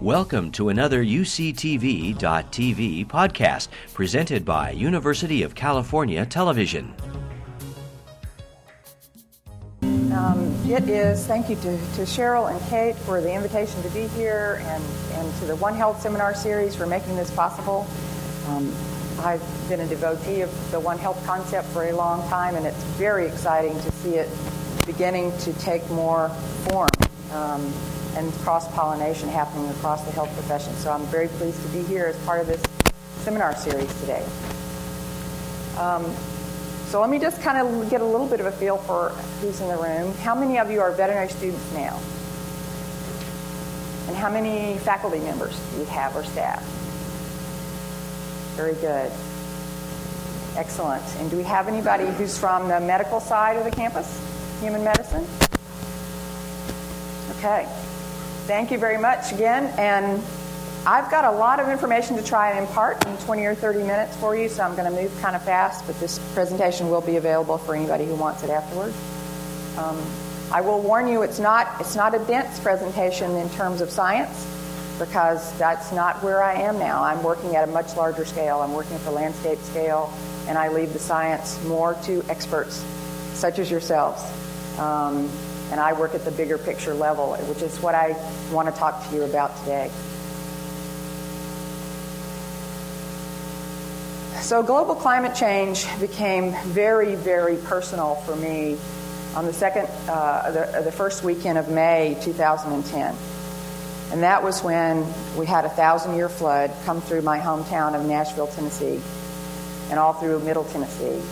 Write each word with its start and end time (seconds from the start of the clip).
Welcome 0.00 0.50
to 0.52 0.70
another 0.70 1.04
UCTV.tv 1.04 2.16
podcast 3.06 3.68
presented 3.92 4.46
by 4.46 4.70
University 4.70 5.42
of 5.42 5.54
California 5.54 6.24
Television. 6.24 6.94
Um, 9.82 10.56
it 10.66 10.88
is, 10.88 11.26
thank 11.26 11.50
you 11.50 11.56
to, 11.56 11.62
to, 11.62 12.06
Cheryl 12.06 12.50
and 12.50 12.58
Kate 12.70 12.96
for 12.96 13.20
the 13.20 13.30
invitation 13.30 13.82
to 13.82 13.90
be 13.90 14.06
here 14.08 14.62
and, 14.68 14.82
and 15.12 15.34
to 15.40 15.44
the 15.44 15.56
One 15.56 15.74
Health 15.74 16.00
seminar 16.00 16.34
series 16.34 16.74
for 16.74 16.86
making 16.86 17.16
this 17.16 17.30
possible. 17.30 17.86
Um, 18.48 18.74
I've 19.18 19.42
been 19.68 19.80
a 19.80 19.86
devotee 19.86 20.40
of 20.40 20.70
the 20.70 20.80
One 20.80 20.96
Health 20.96 21.22
concept 21.26 21.68
for 21.68 21.84
a 21.84 21.92
long 21.92 22.26
time, 22.30 22.54
and 22.54 22.64
it's 22.64 22.82
very 22.94 23.26
exciting 23.26 23.78
to 23.78 23.92
see 23.92 24.14
it 24.14 24.30
beginning 24.86 25.36
to 25.40 25.52
take 25.58 25.86
more 25.90 26.30
form. 26.70 26.88
Um, 27.32 27.70
and 28.16 28.32
cross 28.40 28.66
pollination 28.74 29.28
happening 29.28 29.68
across 29.70 30.04
the 30.04 30.12
health 30.12 30.32
profession. 30.34 30.72
So 30.74 30.90
I'm 30.90 31.04
very 31.06 31.28
pleased 31.28 31.62
to 31.62 31.68
be 31.68 31.82
here 31.82 32.06
as 32.06 32.16
part 32.24 32.40
of 32.40 32.46
this 32.46 32.62
seminar 33.18 33.54
series 33.56 33.92
today. 34.00 34.24
Um, 35.78 36.04
so 36.86 37.00
let 37.00 37.08
me 37.08 37.18
just 37.18 37.40
kind 37.42 37.58
of 37.58 37.88
get 37.88 38.00
a 38.00 38.04
little 38.04 38.26
bit 38.26 38.40
of 38.40 38.46
a 38.46 38.52
feel 38.52 38.76
for 38.76 39.10
who's 39.40 39.60
in 39.60 39.68
the 39.68 39.76
room. 39.76 40.12
How 40.18 40.34
many 40.34 40.58
of 40.58 40.70
you 40.70 40.80
are 40.80 40.90
veterinary 40.90 41.28
students 41.28 41.72
now? 41.72 42.00
And 44.08 44.16
how 44.16 44.28
many 44.28 44.76
faculty 44.78 45.20
members 45.20 45.56
do 45.70 45.78
you 45.78 45.84
have 45.84 46.16
or 46.16 46.24
staff? 46.24 46.64
Very 48.56 48.74
good. 48.74 49.12
Excellent. 50.56 51.04
And 51.18 51.30
do 51.30 51.36
we 51.36 51.44
have 51.44 51.68
anybody 51.68 52.06
who's 52.18 52.36
from 52.36 52.66
the 52.66 52.80
medical 52.80 53.20
side 53.20 53.56
of 53.56 53.64
the 53.64 53.70
campus? 53.70 54.20
Human 54.60 54.82
medicine? 54.82 55.24
Okay. 57.38 57.68
Thank 58.50 58.72
you 58.72 58.78
very 58.78 58.98
much 58.98 59.30
again. 59.30 59.72
And 59.78 60.20
I've 60.84 61.08
got 61.08 61.24
a 61.24 61.30
lot 61.30 61.60
of 61.60 61.68
information 61.68 62.16
to 62.16 62.24
try 62.24 62.50
and 62.50 62.58
impart 62.58 63.06
in 63.06 63.16
20 63.18 63.44
or 63.44 63.54
30 63.54 63.84
minutes 63.84 64.16
for 64.16 64.36
you, 64.36 64.48
so 64.48 64.64
I'm 64.64 64.74
going 64.74 64.92
to 64.92 65.02
move 65.02 65.16
kind 65.20 65.36
of 65.36 65.44
fast, 65.44 65.86
but 65.86 66.00
this 66.00 66.18
presentation 66.34 66.90
will 66.90 67.00
be 67.00 67.14
available 67.14 67.58
for 67.58 67.76
anybody 67.76 68.06
who 68.06 68.16
wants 68.16 68.42
it 68.42 68.50
afterward. 68.50 68.92
Um, 69.78 70.04
I 70.50 70.62
will 70.62 70.82
warn 70.82 71.06
you, 71.06 71.22
it's 71.22 71.38
not, 71.38 71.80
it's 71.80 71.94
not 71.94 72.12
a 72.12 72.18
dense 72.24 72.58
presentation 72.58 73.36
in 73.36 73.48
terms 73.50 73.80
of 73.80 73.88
science 73.88 74.44
because 74.98 75.56
that's 75.56 75.92
not 75.92 76.20
where 76.20 76.42
I 76.42 76.54
am 76.54 76.76
now. 76.76 77.04
I'm 77.04 77.22
working 77.22 77.54
at 77.54 77.68
a 77.68 77.70
much 77.70 77.94
larger 77.94 78.24
scale. 78.24 78.62
I'm 78.62 78.72
working 78.72 78.96
at 78.96 79.04
the 79.04 79.12
landscape 79.12 79.60
scale, 79.60 80.12
and 80.48 80.58
I 80.58 80.70
leave 80.70 80.92
the 80.92 80.98
science 80.98 81.62
more 81.66 81.94
to 82.02 82.24
experts 82.28 82.84
such 83.32 83.60
as 83.60 83.70
yourselves. 83.70 84.24
Um, 84.76 85.30
and 85.70 85.80
I 85.80 85.92
work 85.92 86.14
at 86.14 86.24
the 86.24 86.30
bigger 86.30 86.58
picture 86.58 86.94
level, 86.94 87.34
which 87.36 87.62
is 87.62 87.78
what 87.80 87.94
I 87.94 88.16
want 88.52 88.72
to 88.72 88.78
talk 88.78 89.08
to 89.08 89.14
you 89.14 89.22
about 89.22 89.56
today. 89.58 89.90
So, 94.42 94.62
global 94.62 94.94
climate 94.94 95.36
change 95.36 95.86
became 96.00 96.54
very, 96.68 97.14
very 97.14 97.56
personal 97.56 98.16
for 98.16 98.34
me 98.34 98.78
on 99.36 99.46
the 99.46 99.52
second, 99.52 99.86
uh, 100.08 100.50
the, 100.50 100.82
the 100.82 100.92
first 100.92 101.22
weekend 101.22 101.56
of 101.58 101.68
May 101.68 102.18
2010. 102.22 103.14
And 104.12 104.22
that 104.24 104.42
was 104.42 104.62
when 104.62 105.06
we 105.36 105.46
had 105.46 105.64
a 105.64 105.68
thousand 105.68 106.16
year 106.16 106.28
flood 106.28 106.72
come 106.84 107.00
through 107.00 107.22
my 107.22 107.38
hometown 107.38 107.94
of 107.94 108.04
Nashville, 108.04 108.48
Tennessee, 108.48 109.00
and 109.88 110.00
all 110.00 110.14
through 110.14 110.40
Middle 110.40 110.64
Tennessee. 110.64 111.22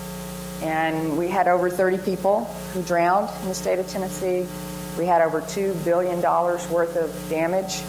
And 0.62 1.16
we 1.16 1.28
had 1.28 1.46
over 1.46 1.70
30 1.70 1.98
people 1.98 2.44
who 2.72 2.82
drowned 2.82 3.30
in 3.42 3.48
the 3.48 3.54
state 3.54 3.78
of 3.78 3.88
Tennessee. 3.88 4.46
We 4.98 5.06
had 5.06 5.22
over 5.22 5.40
$2 5.40 5.84
billion 5.84 6.20
worth 6.20 6.96
of 6.96 7.30
damage, 7.30 7.82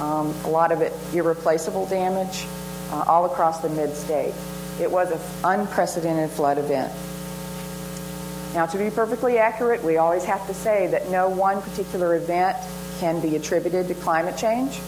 um, 0.00 0.32
a 0.44 0.48
lot 0.48 0.70
of 0.70 0.82
it 0.82 0.92
irreplaceable 1.12 1.86
damage, 1.86 2.46
uh, 2.90 3.04
all 3.08 3.24
across 3.24 3.60
the 3.60 3.68
mid 3.68 3.94
state. 3.96 4.34
It 4.80 4.90
was 4.90 5.10
an 5.10 5.20
unprecedented 5.42 6.30
flood 6.30 6.58
event. 6.58 6.92
Now, 8.54 8.66
to 8.66 8.78
be 8.78 8.90
perfectly 8.90 9.38
accurate, 9.38 9.82
we 9.82 9.96
always 9.96 10.24
have 10.24 10.46
to 10.46 10.54
say 10.54 10.86
that 10.88 11.10
no 11.10 11.28
one 11.28 11.60
particular 11.60 12.14
event 12.16 12.56
can 13.00 13.20
be 13.20 13.36
attributed 13.36 13.88
to 13.88 13.94
climate 13.94 14.36
change. 14.38 14.78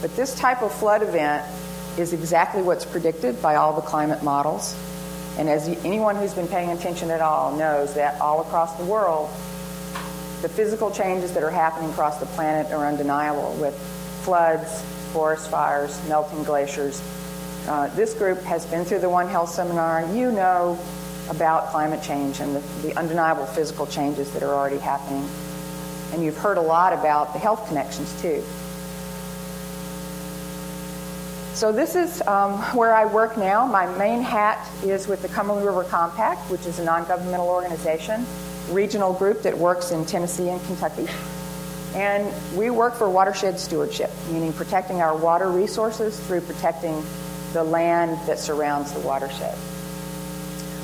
But 0.00 0.14
this 0.14 0.34
type 0.38 0.62
of 0.62 0.72
flood 0.72 1.02
event 1.02 1.44
is 1.98 2.12
exactly 2.12 2.62
what's 2.62 2.84
predicted 2.84 3.40
by 3.40 3.56
all 3.56 3.72
the 3.72 3.80
climate 3.80 4.22
models. 4.22 4.76
And 5.38 5.48
as 5.48 5.68
anyone 5.68 6.16
who's 6.16 6.34
been 6.34 6.48
paying 6.48 6.70
attention 6.70 7.10
at 7.10 7.20
all 7.20 7.56
knows 7.56 7.94
that 7.94 8.20
all 8.20 8.40
across 8.40 8.76
the 8.76 8.84
world, 8.84 9.28
the 10.42 10.48
physical 10.48 10.90
changes 10.90 11.32
that 11.34 11.42
are 11.42 11.50
happening 11.50 11.90
across 11.90 12.18
the 12.18 12.26
planet 12.26 12.72
are 12.72 12.86
undeniable 12.86 13.54
with 13.60 13.78
floods, 14.22 14.82
forest 15.12 15.50
fires, 15.50 16.00
melting 16.08 16.42
glaciers. 16.44 17.02
Uh, 17.68 17.88
this 17.96 18.14
group 18.14 18.40
has 18.42 18.64
been 18.66 18.84
through 18.84 19.00
the 19.00 19.08
One 19.08 19.28
Health 19.28 19.50
seminar. 19.50 20.06
You 20.14 20.32
know 20.32 20.78
about 21.28 21.68
climate 21.68 22.02
change 22.02 22.40
and 22.40 22.54
the, 22.54 22.60
the 22.82 22.98
undeniable 22.98 23.46
physical 23.46 23.86
changes 23.86 24.30
that 24.32 24.42
are 24.42 24.54
already 24.54 24.78
happening. 24.78 25.28
And 26.12 26.22
you've 26.22 26.36
heard 26.36 26.58
a 26.58 26.62
lot 26.62 26.92
about 26.92 27.32
the 27.32 27.38
health 27.38 27.66
connections 27.66 28.20
too. 28.22 28.44
So 31.56 31.72
this 31.72 31.96
is 31.96 32.20
um, 32.26 32.58
where 32.76 32.94
I 32.94 33.06
work 33.06 33.38
now. 33.38 33.64
My 33.64 33.86
main 33.96 34.20
hat 34.20 34.68
is 34.84 35.08
with 35.08 35.22
the 35.22 35.28
Cumberland 35.28 35.64
River 35.64 35.84
Compact, 35.84 36.50
which 36.50 36.66
is 36.66 36.78
a 36.80 36.84
non-governmental 36.84 37.48
organization, 37.48 38.26
regional 38.68 39.14
group 39.14 39.40
that 39.40 39.56
works 39.56 39.90
in 39.90 40.04
Tennessee 40.04 40.50
and 40.50 40.62
Kentucky. 40.66 41.08
And 41.94 42.30
we 42.54 42.68
work 42.68 42.94
for 42.94 43.08
watershed 43.08 43.58
stewardship, 43.58 44.10
meaning 44.30 44.52
protecting 44.52 45.00
our 45.00 45.16
water 45.16 45.50
resources 45.50 46.20
through 46.26 46.42
protecting 46.42 47.02
the 47.54 47.64
land 47.64 48.18
that 48.26 48.38
surrounds 48.38 48.92
the 48.92 49.00
watershed. 49.00 49.56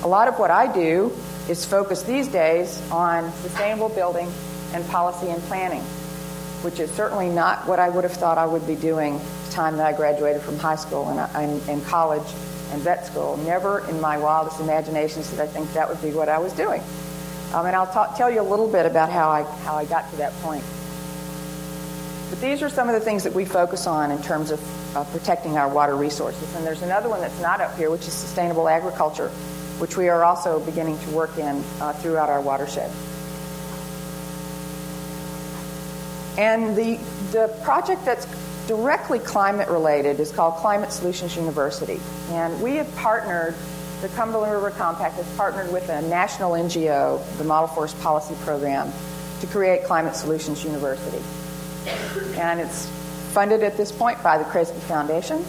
A 0.05 0.09
lot 0.09 0.27
of 0.27 0.39
what 0.39 0.51
I 0.51 0.73
do 0.73 1.13
is 1.51 1.67
focus 1.67 2.03
these 2.03 2.29
days 2.29 2.81
on 2.91 3.31
sustainable 3.43 3.91
building 3.91 4.33
and 4.73 4.89
policy 4.89 5.29
and 5.29 5.43
planning, 5.43 5.85
which 6.63 6.81
is 6.81 6.91
certainly 6.93 7.29
not 7.29 7.67
what 7.67 7.79
I 7.79 7.89
would 7.89 8.05
have 8.05 8.13
thought 8.13 8.39
I 8.39 8.47
would 8.47 8.67
be 8.67 8.77
doing 8.77 9.19
the 9.19 9.53
time 9.53 9.77
that 9.77 9.87
I 9.87 9.97
graduated 9.97 10.43
from 10.43 10.59
high 10.59 10.77
school 10.77 11.09
and, 11.09 11.19
and, 11.35 11.69
and 11.69 11.85
college 11.87 12.27
and 12.71 12.81
vet 12.83 13.07
school. 13.07 13.37
Never 13.39 13.87
in 13.89 14.01
my 14.01 14.17
wildest 14.17 14.61
imaginations 14.61 15.31
did 15.31 15.41
I 15.41 15.47
think 15.47 15.73
that 15.75 15.89
would 15.89 16.01
be 16.01 16.13
what 16.13 16.29
I 16.29 16.39
was 16.39 16.53
doing. 16.53 16.83
Um, 17.53 17.67
and 17.67 17.77
I'll 17.77 18.15
tell 18.17 18.31
you 18.31 18.41
a 18.41 18.49
little 18.49 18.69
bit 18.69 18.87
about 18.87 19.11
how 19.11 19.29
I, 19.29 19.43
how 19.43 19.77
I 19.77 19.85
got 19.85 20.11
to 20.11 20.17
that 20.17 20.33
point. 20.41 20.65
But 22.31 22.41
these 22.41 22.63
are 22.63 22.71
some 22.71 22.89
of 22.89 22.95
the 22.95 23.01
things 23.01 23.25
that 23.25 23.35
we 23.35 23.45
focus 23.45 23.87
on 23.87 24.11
in 24.11 24.23
terms 24.23 24.51
of 24.51 24.97
uh, 24.97 25.05
protecting 25.05 25.59
our 25.59 25.69
water 25.69 25.97
resources. 25.97 26.55
And 26.55 26.65
there's 26.65 26.81
another 26.81 27.11
one 27.11 27.21
that's 27.21 27.39
not 27.41 27.61
up 27.61 27.77
here, 27.77 27.91
which 27.91 28.07
is 28.09 28.15
sustainable 28.15 28.69
agriculture, 28.69 29.29
which 29.79 29.99
we 29.99 30.09
are 30.09 30.25
also 30.25 30.61
beginning 30.61 30.99
to 31.01 31.11
work 31.11 31.37
in 31.37 31.63
uh, 31.81 31.93
throughout 31.93 32.31
our 32.31 32.41
watershed. 32.41 32.91
And 36.39 36.77
the, 36.77 36.97
the 37.33 37.55
project 37.63 38.05
that's 38.05 38.27
directly 38.67 39.19
climate 39.19 39.69
related 39.69 40.21
is 40.21 40.33
called 40.33 40.55
Climate 40.57 40.93
Solutions 40.93 41.37
University. 41.37 42.01
And 42.31 42.61
we 42.63 42.77
have 42.77 42.95
partnered, 42.97 43.55
the 44.01 44.09
Cumberland 44.09 44.53
River 44.53 44.71
Compact 44.71 45.17
has 45.17 45.37
partnered 45.37 45.73
with 45.73 45.89
a 45.89 46.03
national 46.03 46.53
NGO, 46.53 47.21
the 47.39 47.45
Model 47.45 47.69
Forest 47.69 48.01
Policy 48.01 48.35
Program, 48.45 48.91
to 49.41 49.47
create 49.47 49.85
Climate 49.85 50.15
Solutions 50.15 50.65
University. 50.65 51.23
And 52.39 52.61
it's 52.61 52.87
funded 53.33 53.63
at 53.63 53.77
this 53.77 53.91
point 53.91 54.23
by 54.23 54.39
the 54.39 54.45
Kresge 54.45 54.79
Foundation. 54.83 55.45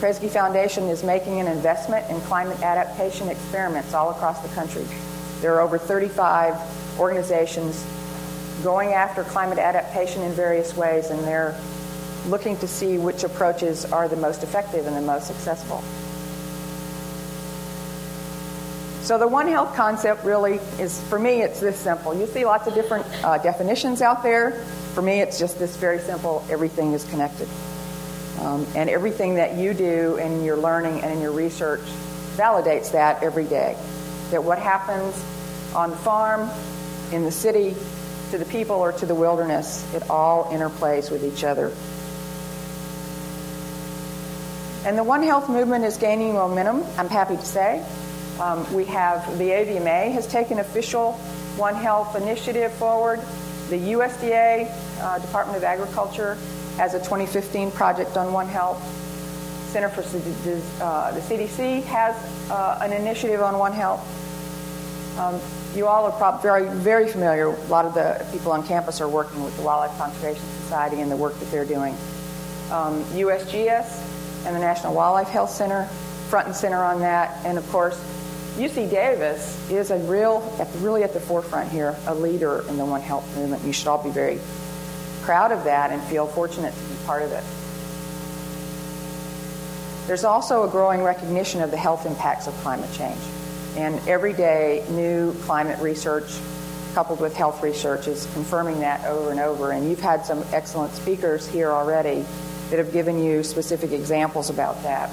Kresge 0.00 0.28
Foundation 0.30 0.84
is 0.84 1.02
making 1.04 1.40
an 1.40 1.46
investment 1.46 2.08
in 2.10 2.20
climate 2.22 2.60
adaptation 2.62 3.28
experiments 3.28 3.94
all 3.94 4.10
across 4.10 4.40
the 4.40 4.48
country. 4.54 4.84
There 5.40 5.54
are 5.54 5.60
over 5.60 5.78
35 5.78 6.98
organizations 6.98 7.84
going 8.62 8.92
after 8.92 9.24
climate 9.24 9.58
adaptation 9.58 10.22
in 10.22 10.32
various 10.32 10.76
ways, 10.76 11.10
and 11.10 11.22
they're 11.24 11.58
looking 12.26 12.56
to 12.58 12.68
see 12.68 12.98
which 12.98 13.24
approaches 13.24 13.84
are 13.92 14.08
the 14.08 14.16
most 14.16 14.42
effective 14.42 14.86
and 14.86 14.96
the 14.96 15.00
most 15.00 15.26
successful. 15.26 15.82
So 19.02 19.18
the 19.18 19.28
One 19.28 19.46
Health 19.46 19.76
concept 19.76 20.24
really 20.24 20.54
is, 20.80 21.00
for 21.04 21.18
me, 21.18 21.42
it's 21.42 21.60
this 21.60 21.78
simple. 21.78 22.12
You 22.12 22.26
see 22.26 22.44
lots 22.44 22.66
of 22.66 22.74
different 22.74 23.06
uh, 23.24 23.38
definitions 23.38 24.02
out 24.02 24.24
there. 24.24 24.64
For 24.94 25.02
me, 25.02 25.20
it's 25.20 25.38
just 25.38 25.60
this 25.60 25.76
very 25.76 26.00
simple, 26.00 26.44
everything 26.50 26.92
is 26.92 27.04
connected. 27.04 27.48
Um, 28.40 28.66
and 28.74 28.90
everything 28.90 29.36
that 29.36 29.54
you 29.54 29.74
do 29.74 30.16
in 30.16 30.42
your 30.42 30.56
learning 30.56 31.02
and 31.02 31.12
in 31.12 31.20
your 31.20 31.30
research 31.30 31.82
validates 32.34 32.92
that 32.92 33.22
every 33.22 33.44
day. 33.44 33.76
That 34.30 34.42
what 34.42 34.58
happens 34.58 35.24
on 35.72 35.90
the 35.90 35.96
farm, 35.96 36.50
in 37.12 37.22
the 37.22 37.30
city, 37.30 37.76
to 38.30 38.38
the 38.38 38.44
people, 38.44 38.76
or 38.76 38.92
to 38.92 39.06
the 39.06 39.14
wilderness, 39.14 39.84
it 39.94 40.08
all 40.10 40.44
interplays 40.46 41.10
with 41.10 41.24
each 41.24 41.44
other. 41.44 41.72
And 44.86 44.96
the 44.96 45.04
One 45.04 45.22
Health 45.22 45.48
movement 45.48 45.84
is 45.84 45.96
gaining 45.96 46.34
momentum, 46.34 46.84
I'm 46.96 47.08
happy 47.08 47.36
to 47.36 47.44
say. 47.44 47.84
Um, 48.38 48.72
we 48.72 48.84
have 48.84 49.38
the 49.38 49.50
AVMA 49.50 50.12
has 50.12 50.26
taken 50.26 50.58
official 50.58 51.12
One 51.56 51.74
Health 51.74 52.14
initiative 52.16 52.72
forward. 52.74 53.20
The 53.70 53.78
USDA, 53.94 54.70
uh, 55.00 55.18
Department 55.18 55.56
of 55.56 55.64
Agriculture, 55.64 56.36
has 56.76 56.94
a 56.94 56.98
2015 56.98 57.70
project 57.72 58.16
on 58.16 58.32
One 58.32 58.46
Health. 58.46 58.80
Center 59.72 59.88
for 59.88 60.02
uh, 60.02 61.12
the 61.12 61.20
CDC 61.20 61.82
has 61.84 62.14
uh, 62.50 62.78
an 62.80 62.92
initiative 62.92 63.40
on 63.40 63.58
One 63.58 63.72
Health. 63.72 64.00
Um, 65.18 65.40
you 65.76 65.86
all 65.86 66.06
are 66.06 66.12
probably 66.12 66.42
very, 66.42 66.68
very 66.68 67.08
familiar. 67.08 67.48
A 67.48 67.66
lot 67.66 67.84
of 67.84 67.94
the 67.94 68.26
people 68.32 68.52
on 68.52 68.66
campus 68.66 69.00
are 69.00 69.08
working 69.08 69.44
with 69.44 69.56
the 69.56 69.62
Wildlife 69.62 69.96
Conservation 69.98 70.42
Society 70.62 71.00
and 71.00 71.10
the 71.10 71.16
work 71.16 71.38
that 71.38 71.50
they're 71.50 71.66
doing. 71.66 71.94
Um, 72.70 73.04
USGS 73.12 74.46
and 74.46 74.56
the 74.56 74.60
National 74.60 74.94
Wildlife 74.94 75.28
Health 75.28 75.50
Center, 75.50 75.84
front 76.28 76.46
and 76.46 76.56
center 76.56 76.82
on 76.82 77.00
that. 77.00 77.44
And 77.44 77.58
of 77.58 77.68
course, 77.70 77.96
UC 78.56 78.90
Davis 78.90 79.70
is 79.70 79.90
a 79.90 79.98
real, 79.98 80.56
at 80.58 80.72
the, 80.72 80.78
really 80.78 81.02
at 81.02 81.12
the 81.12 81.20
forefront 81.20 81.70
here, 81.70 81.94
a 82.06 82.14
leader 82.14 82.64
in 82.68 82.78
the 82.78 82.84
One 82.84 83.02
Health 83.02 83.36
movement. 83.36 83.62
You 83.64 83.72
should 83.72 83.88
all 83.88 84.02
be 84.02 84.10
very 84.10 84.40
proud 85.22 85.52
of 85.52 85.64
that 85.64 85.90
and 85.90 86.02
feel 86.04 86.26
fortunate 86.26 86.72
to 86.72 86.80
be 86.80 86.94
part 87.04 87.22
of 87.22 87.32
it. 87.32 87.44
There's 90.06 90.24
also 90.24 90.66
a 90.66 90.70
growing 90.70 91.02
recognition 91.02 91.60
of 91.60 91.70
the 91.70 91.76
health 91.76 92.06
impacts 92.06 92.46
of 92.46 92.54
climate 92.58 92.90
change. 92.92 93.20
And 93.76 94.00
every 94.08 94.32
day, 94.32 94.84
new 94.90 95.34
climate 95.42 95.78
research 95.80 96.32
coupled 96.94 97.20
with 97.20 97.36
health 97.36 97.62
research 97.62 98.06
is 98.06 98.26
confirming 98.32 98.80
that 98.80 99.04
over 99.04 99.30
and 99.30 99.38
over. 99.38 99.72
And 99.72 99.88
you've 99.88 100.00
had 100.00 100.24
some 100.24 100.42
excellent 100.50 100.94
speakers 100.94 101.46
here 101.46 101.70
already 101.70 102.24
that 102.70 102.78
have 102.78 102.90
given 102.90 103.22
you 103.22 103.42
specific 103.42 103.92
examples 103.92 104.48
about 104.48 104.82
that. 104.82 105.10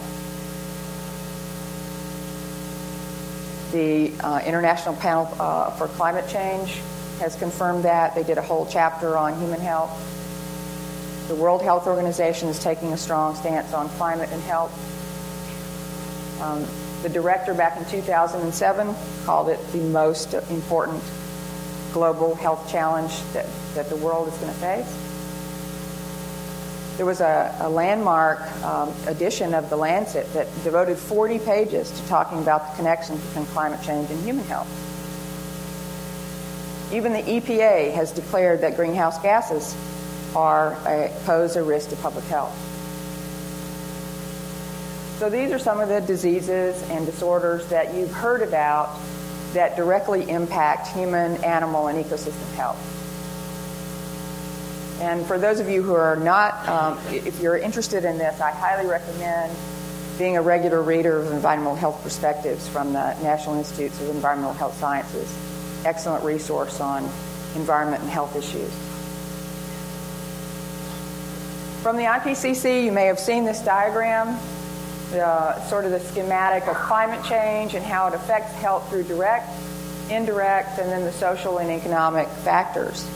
The 3.74 4.14
uh, 4.22 4.40
International 4.46 4.96
Panel 4.96 5.28
uh, 5.40 5.72
for 5.72 5.88
Climate 5.90 6.30
Change 6.30 6.80
has 7.20 7.36
confirmed 7.36 7.84
that. 7.84 8.16
They 8.16 8.24
did 8.24 8.38
a 8.38 8.42
whole 8.42 8.66
chapter 8.66 9.18
on 9.18 9.38
human 9.40 9.60
health. 9.60 9.92
The 11.28 11.36
World 11.36 11.62
Health 11.62 11.88
Organization 11.88 12.48
is 12.48 12.60
taking 12.60 12.94
a 12.94 12.98
strong 12.98 13.36
stance 13.36 13.74
on 13.74 13.90
climate 13.90 14.30
and 14.32 14.42
health. 14.44 14.72
Um, 16.42 16.66
the 17.04 17.10
director 17.10 17.54
back 17.54 17.78
in 17.78 17.86
2007 17.86 18.96
called 19.26 19.50
it 19.50 19.60
the 19.74 19.80
most 19.80 20.34
important 20.34 21.04
global 21.92 22.34
health 22.34 22.72
challenge 22.72 23.22
that, 23.34 23.46
that 23.76 23.90
the 23.90 23.96
world 23.98 24.30
is 24.30 24.38
going 24.38 24.52
to 24.52 24.60
face. 24.60 25.00
There 26.98 27.06
was 27.06 27.22
a, 27.22 27.56
a 27.60 27.70
landmark 27.70 28.40
um, 28.64 28.94
edition 29.08 29.54
of 29.54 29.70
The 29.70 29.76
Lancet 29.76 30.32
that 30.34 30.48
devoted 30.64 30.98
40 30.98 31.40
pages 31.40 31.92
to 31.92 32.08
talking 32.08 32.40
about 32.40 32.72
the 32.72 32.76
connection 32.78 33.18
between 33.18 33.46
climate 33.48 33.82
change 33.84 34.10
and 34.10 34.24
human 34.24 34.46
health. 34.46 34.70
Even 36.94 37.14
the 37.14 37.24
EPA 37.24 37.94
has 37.94 38.12
declared 38.12 38.62
that 38.62 38.76
greenhouse 38.76 39.20
gases 39.22 39.76
are 40.36 40.74
a, 40.88 41.12
pose 41.26 41.56
a 41.56 41.64
risk 41.64 41.90
to 41.90 41.96
public 41.98 42.26
health. 42.26 42.56
So 45.20 45.30
these 45.30 45.52
are 45.52 45.60
some 45.60 45.80
of 45.80 45.90
the 45.90 46.02
diseases 46.02 46.82
and 46.90 47.06
disorders 47.06 47.68
that 47.68 47.94
you've 47.94 48.12
heard 48.12 48.42
about 48.42 49.00
that 49.54 49.76
directly 49.76 50.30
impact 50.30 50.88
human, 50.88 51.44
animal, 51.44 51.88
and 51.88 52.04
ecosystem 52.04 52.52
health. 52.56 52.80
And 55.02 55.26
for 55.26 55.38
those 55.38 55.60
of 55.60 55.70
you 55.70 55.84
who 55.84 55.94
are 55.94 56.16
not, 56.16 56.68
um, 56.68 57.00
if 57.10 57.40
you're 57.42 57.58
interested 57.58 58.06
in 58.06 58.18
this, 58.18 58.40
I 58.42 58.52
highly 58.52 58.88
recommend 58.88 59.56
being 60.18 60.38
a 60.38 60.42
regular 60.42 60.82
reader 60.82 61.20
of 61.20 61.32
Environmental 61.32 61.76
Health 61.76 62.02
Perspectives 62.04 62.68
from 62.68 62.94
the 62.94 63.14
National 63.22 63.56
Institutes 63.58 64.00
of 64.02 64.10
Environmental 64.10 64.54
Health 64.54 64.78
Sciences. 64.78 65.32
Excellent 65.86 66.24
resource 66.24 66.80
on 66.80 67.04
environment 67.56 68.02
and 68.02 68.12
health 68.12 68.36
issues. 68.36 68.72
From 71.82 71.98
the 71.98 72.04
IPCC, 72.04 72.86
you 72.86 72.92
may 72.92 73.06
have 73.08 73.20
seen 73.20 73.44
this 73.44 73.62
diagram 73.62 74.40
sort 75.70 75.86
of 75.86 75.92
the 75.92 76.00
schematic 76.00 76.68
of 76.68 76.76
climate 76.76 77.24
change 77.26 77.74
and 77.74 77.86
how 77.86 78.08
it 78.08 78.14
affects 78.14 78.52
health 78.54 78.90
through 78.90 79.04
direct, 79.04 79.50
indirect, 80.10 80.80
and 80.80 80.92
then 80.92 81.04
the 81.04 81.12
social 81.14 81.60
and 81.60 81.70
economic 81.70 82.28
factors. 82.28 83.08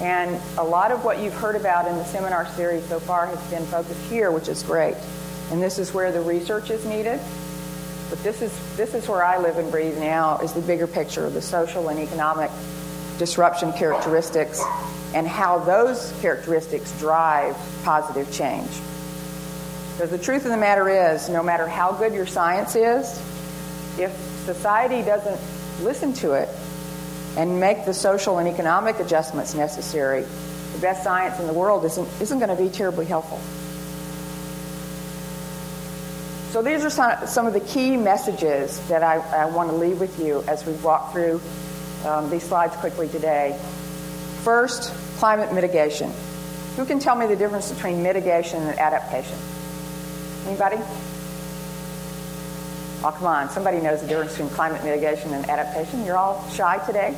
And 0.00 0.40
a 0.58 0.64
lot 0.64 0.90
of 0.90 1.04
what 1.04 1.20
you've 1.20 1.34
heard 1.34 1.56
about 1.56 1.86
in 1.86 1.96
the 1.96 2.04
seminar 2.04 2.46
series 2.48 2.84
so 2.86 2.98
far 2.98 3.26
has 3.26 3.40
been 3.50 3.64
focused 3.66 4.02
here, 4.10 4.30
which 4.30 4.48
is 4.48 4.62
great. 4.62 4.96
And 5.50 5.62
this 5.62 5.78
is 5.78 5.92
where 5.92 6.10
the 6.10 6.20
research 6.20 6.70
is 6.70 6.84
needed. 6.84 7.20
But 8.10 8.22
this 8.22 8.42
is, 8.42 8.52
this 8.76 8.94
is 8.94 9.08
where 9.08 9.24
I 9.24 9.38
live 9.38 9.58
and 9.58 9.70
breathe 9.70 9.98
now, 9.98 10.38
is 10.38 10.52
the 10.52 10.60
bigger 10.60 10.86
picture 10.86 11.24
of 11.24 11.34
the 11.34 11.42
social 11.42 11.88
and 11.88 11.98
economic 11.98 12.50
disruption 13.18 13.72
characteristics 13.72 14.62
and 15.14 15.26
how 15.26 15.58
those 15.58 16.12
characteristics 16.20 16.98
drive 16.98 17.56
positive 17.84 18.30
change. 18.32 18.70
Because 19.92 20.10
the 20.10 20.18
truth 20.18 20.44
of 20.44 20.50
the 20.50 20.56
matter 20.56 20.88
is, 20.88 21.28
no 21.28 21.42
matter 21.42 21.66
how 21.66 21.92
good 21.92 22.14
your 22.14 22.26
science 22.26 22.74
is, 22.76 23.20
if 23.98 24.10
society 24.44 25.02
doesn't 25.02 25.38
listen 25.84 26.12
to 26.14 26.32
it 26.32 26.48
and 27.36 27.60
make 27.60 27.84
the 27.84 27.94
social 27.94 28.38
and 28.38 28.48
economic 28.48 29.00
adjustments 29.00 29.54
necessary, 29.54 30.22
the 30.72 30.78
best 30.80 31.04
science 31.04 31.38
in 31.38 31.46
the 31.46 31.52
world 31.52 31.84
isn't, 31.84 32.08
isn't 32.20 32.38
going 32.38 32.54
to 32.56 32.62
be 32.62 32.70
terribly 32.70 33.04
helpful. 33.04 33.38
So 36.52 36.62
these 36.62 36.84
are 36.84 36.90
some, 36.90 37.26
some 37.26 37.46
of 37.46 37.52
the 37.52 37.60
key 37.60 37.96
messages 37.96 38.78
that 38.88 39.02
I, 39.02 39.16
I 39.16 39.46
want 39.46 39.70
to 39.70 39.76
leave 39.76 40.00
with 40.00 40.18
you 40.18 40.42
as 40.48 40.66
we 40.66 40.72
walk 40.74 41.12
through 41.12 41.40
um, 42.04 42.28
these 42.28 42.42
slides 42.42 42.76
quickly 42.76 43.08
today. 43.08 43.58
First, 44.42 44.92
climate 45.18 45.52
mitigation. 45.54 46.12
Who 46.76 46.84
can 46.84 46.98
tell 46.98 47.16
me 47.16 47.26
the 47.26 47.36
difference 47.36 47.70
between 47.70 48.02
mitigation 48.02 48.62
and 48.62 48.78
adaptation? 48.78 49.38
Anybody? 50.46 50.76
Oh, 53.04 53.10
come 53.10 53.26
on. 53.26 53.50
Somebody 53.50 53.80
knows 53.80 54.00
the 54.00 54.06
difference 54.06 54.32
between 54.32 54.50
climate 54.50 54.84
mitigation 54.84 55.32
and 55.32 55.48
adaptation. 55.48 56.04
You're 56.04 56.16
all 56.16 56.48
shy 56.50 56.78
today? 56.86 57.16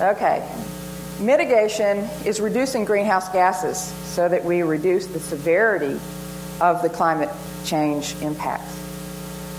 Okay. 0.00 0.48
Mitigation 1.20 1.98
is 2.24 2.40
reducing 2.40 2.84
greenhouse 2.84 3.28
gases 3.28 3.78
so 4.12 4.28
that 4.28 4.44
we 4.44 4.62
reduce 4.62 5.06
the 5.06 5.20
severity 5.20 6.00
of 6.60 6.82
the 6.82 6.88
climate 6.88 7.30
change 7.64 8.16
impacts. 8.20 8.72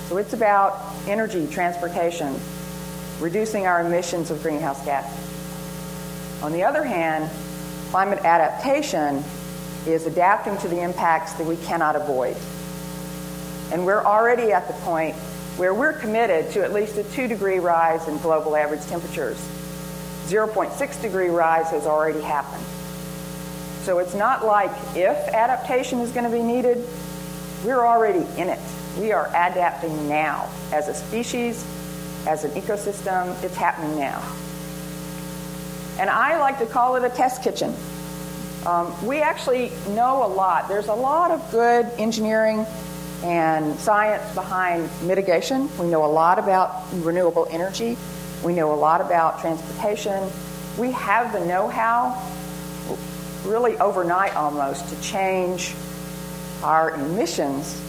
So 0.10 0.18
it's 0.18 0.34
about 0.34 0.94
energy, 1.08 1.48
transportation, 1.48 2.38
reducing 3.20 3.66
our 3.66 3.86
emissions 3.86 4.30
of 4.30 4.44
greenhouse 4.44 4.84
gases. 4.86 6.44
On 6.44 6.52
the 6.52 6.64
other 6.64 6.84
hand, 6.84 7.30
climate 7.92 8.20
adaptation 8.20 9.24
is 9.88 10.06
adapting 10.06 10.58
to 10.58 10.68
the 10.68 10.82
impacts 10.82 11.34
that 11.34 11.46
we 11.46 11.58
cannot 11.58 11.96
avoid. 11.96 12.38
And 13.72 13.86
we're 13.86 14.04
already 14.04 14.52
at 14.52 14.68
the 14.68 14.74
point 14.74 15.16
where 15.58 15.74
we're 15.74 15.94
committed 15.94 16.52
to 16.52 16.64
at 16.64 16.74
least 16.74 16.98
a 16.98 17.04
2 17.04 17.28
degree 17.28 17.60
rise 17.60 18.08
in 18.08 18.18
global 18.20 18.56
average 18.56 18.86
temperatures. 18.86 19.38
0.6 20.26 21.02
degree 21.02 21.30
rise 21.30 21.70
has 21.70 21.86
already 21.86 22.22
happened. 22.22 22.64
So 23.84 24.00
it's 24.00 24.16
not 24.16 24.44
like 24.44 24.72
if 24.96 25.16
adaptation 25.34 26.00
is 26.00 26.12
going 26.12 26.30
to 26.30 26.36
be 26.36 26.44
needed, 26.44 26.88
we're 27.64 27.86
already 27.86 28.26
in 28.40 28.50
it. 28.50 28.60
We 29.00 29.12
are 29.12 29.28
adapting 29.28 30.10
now. 30.10 30.50
As 30.72 30.88
a 30.88 30.94
species, 30.94 31.64
as 32.28 32.44
an 32.44 32.52
ecosystem, 32.52 33.42
it's 33.44 33.56
happening 33.56 33.98
now. 34.00 34.24
And 36.00 36.10
I 36.10 36.40
like 36.40 36.60
to 36.60 36.66
call 36.66 36.96
it 36.96 37.04
a 37.04 37.10
test 37.10 37.44
kitchen. 37.44 37.74
Um, 38.66 39.06
we 39.06 39.22
actually 39.22 39.72
know 39.90 40.26
a 40.26 40.28
lot. 40.28 40.68
There's 40.68 40.88
a 40.88 40.94
lot 40.94 41.30
of 41.30 41.52
good 41.52 41.86
engineering 42.00 42.66
and 43.24 43.80
science 43.80 44.34
behind 44.34 44.90
mitigation. 45.04 45.70
We 45.78 45.88
know 45.88 46.04
a 46.04 46.08
lot 46.08 46.40
about 46.40 46.84
renewable 46.94 47.48
energy. 47.52 47.96
We 48.44 48.54
know 48.54 48.74
a 48.74 48.76
lot 48.76 49.02
about 49.02 49.40
transportation. 49.40 50.30
We 50.78 50.92
have 50.92 51.32
the 51.32 51.46
know 51.46 51.68
how, 51.68 52.22
really 53.46 53.78
overnight 53.78 54.36
almost, 54.36 54.90
to 54.90 55.02
change 55.02 55.74
our 56.64 56.92
emissions 56.96 57.82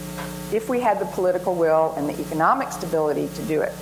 if 0.53 0.69
we 0.69 0.79
had 0.79 0.99
the 0.99 1.05
political 1.05 1.55
will 1.55 1.93
and 1.97 2.07
the 2.07 2.19
economic 2.21 2.71
stability 2.71 3.29
to 3.35 3.41
do 3.43 3.61
it. 3.61 3.73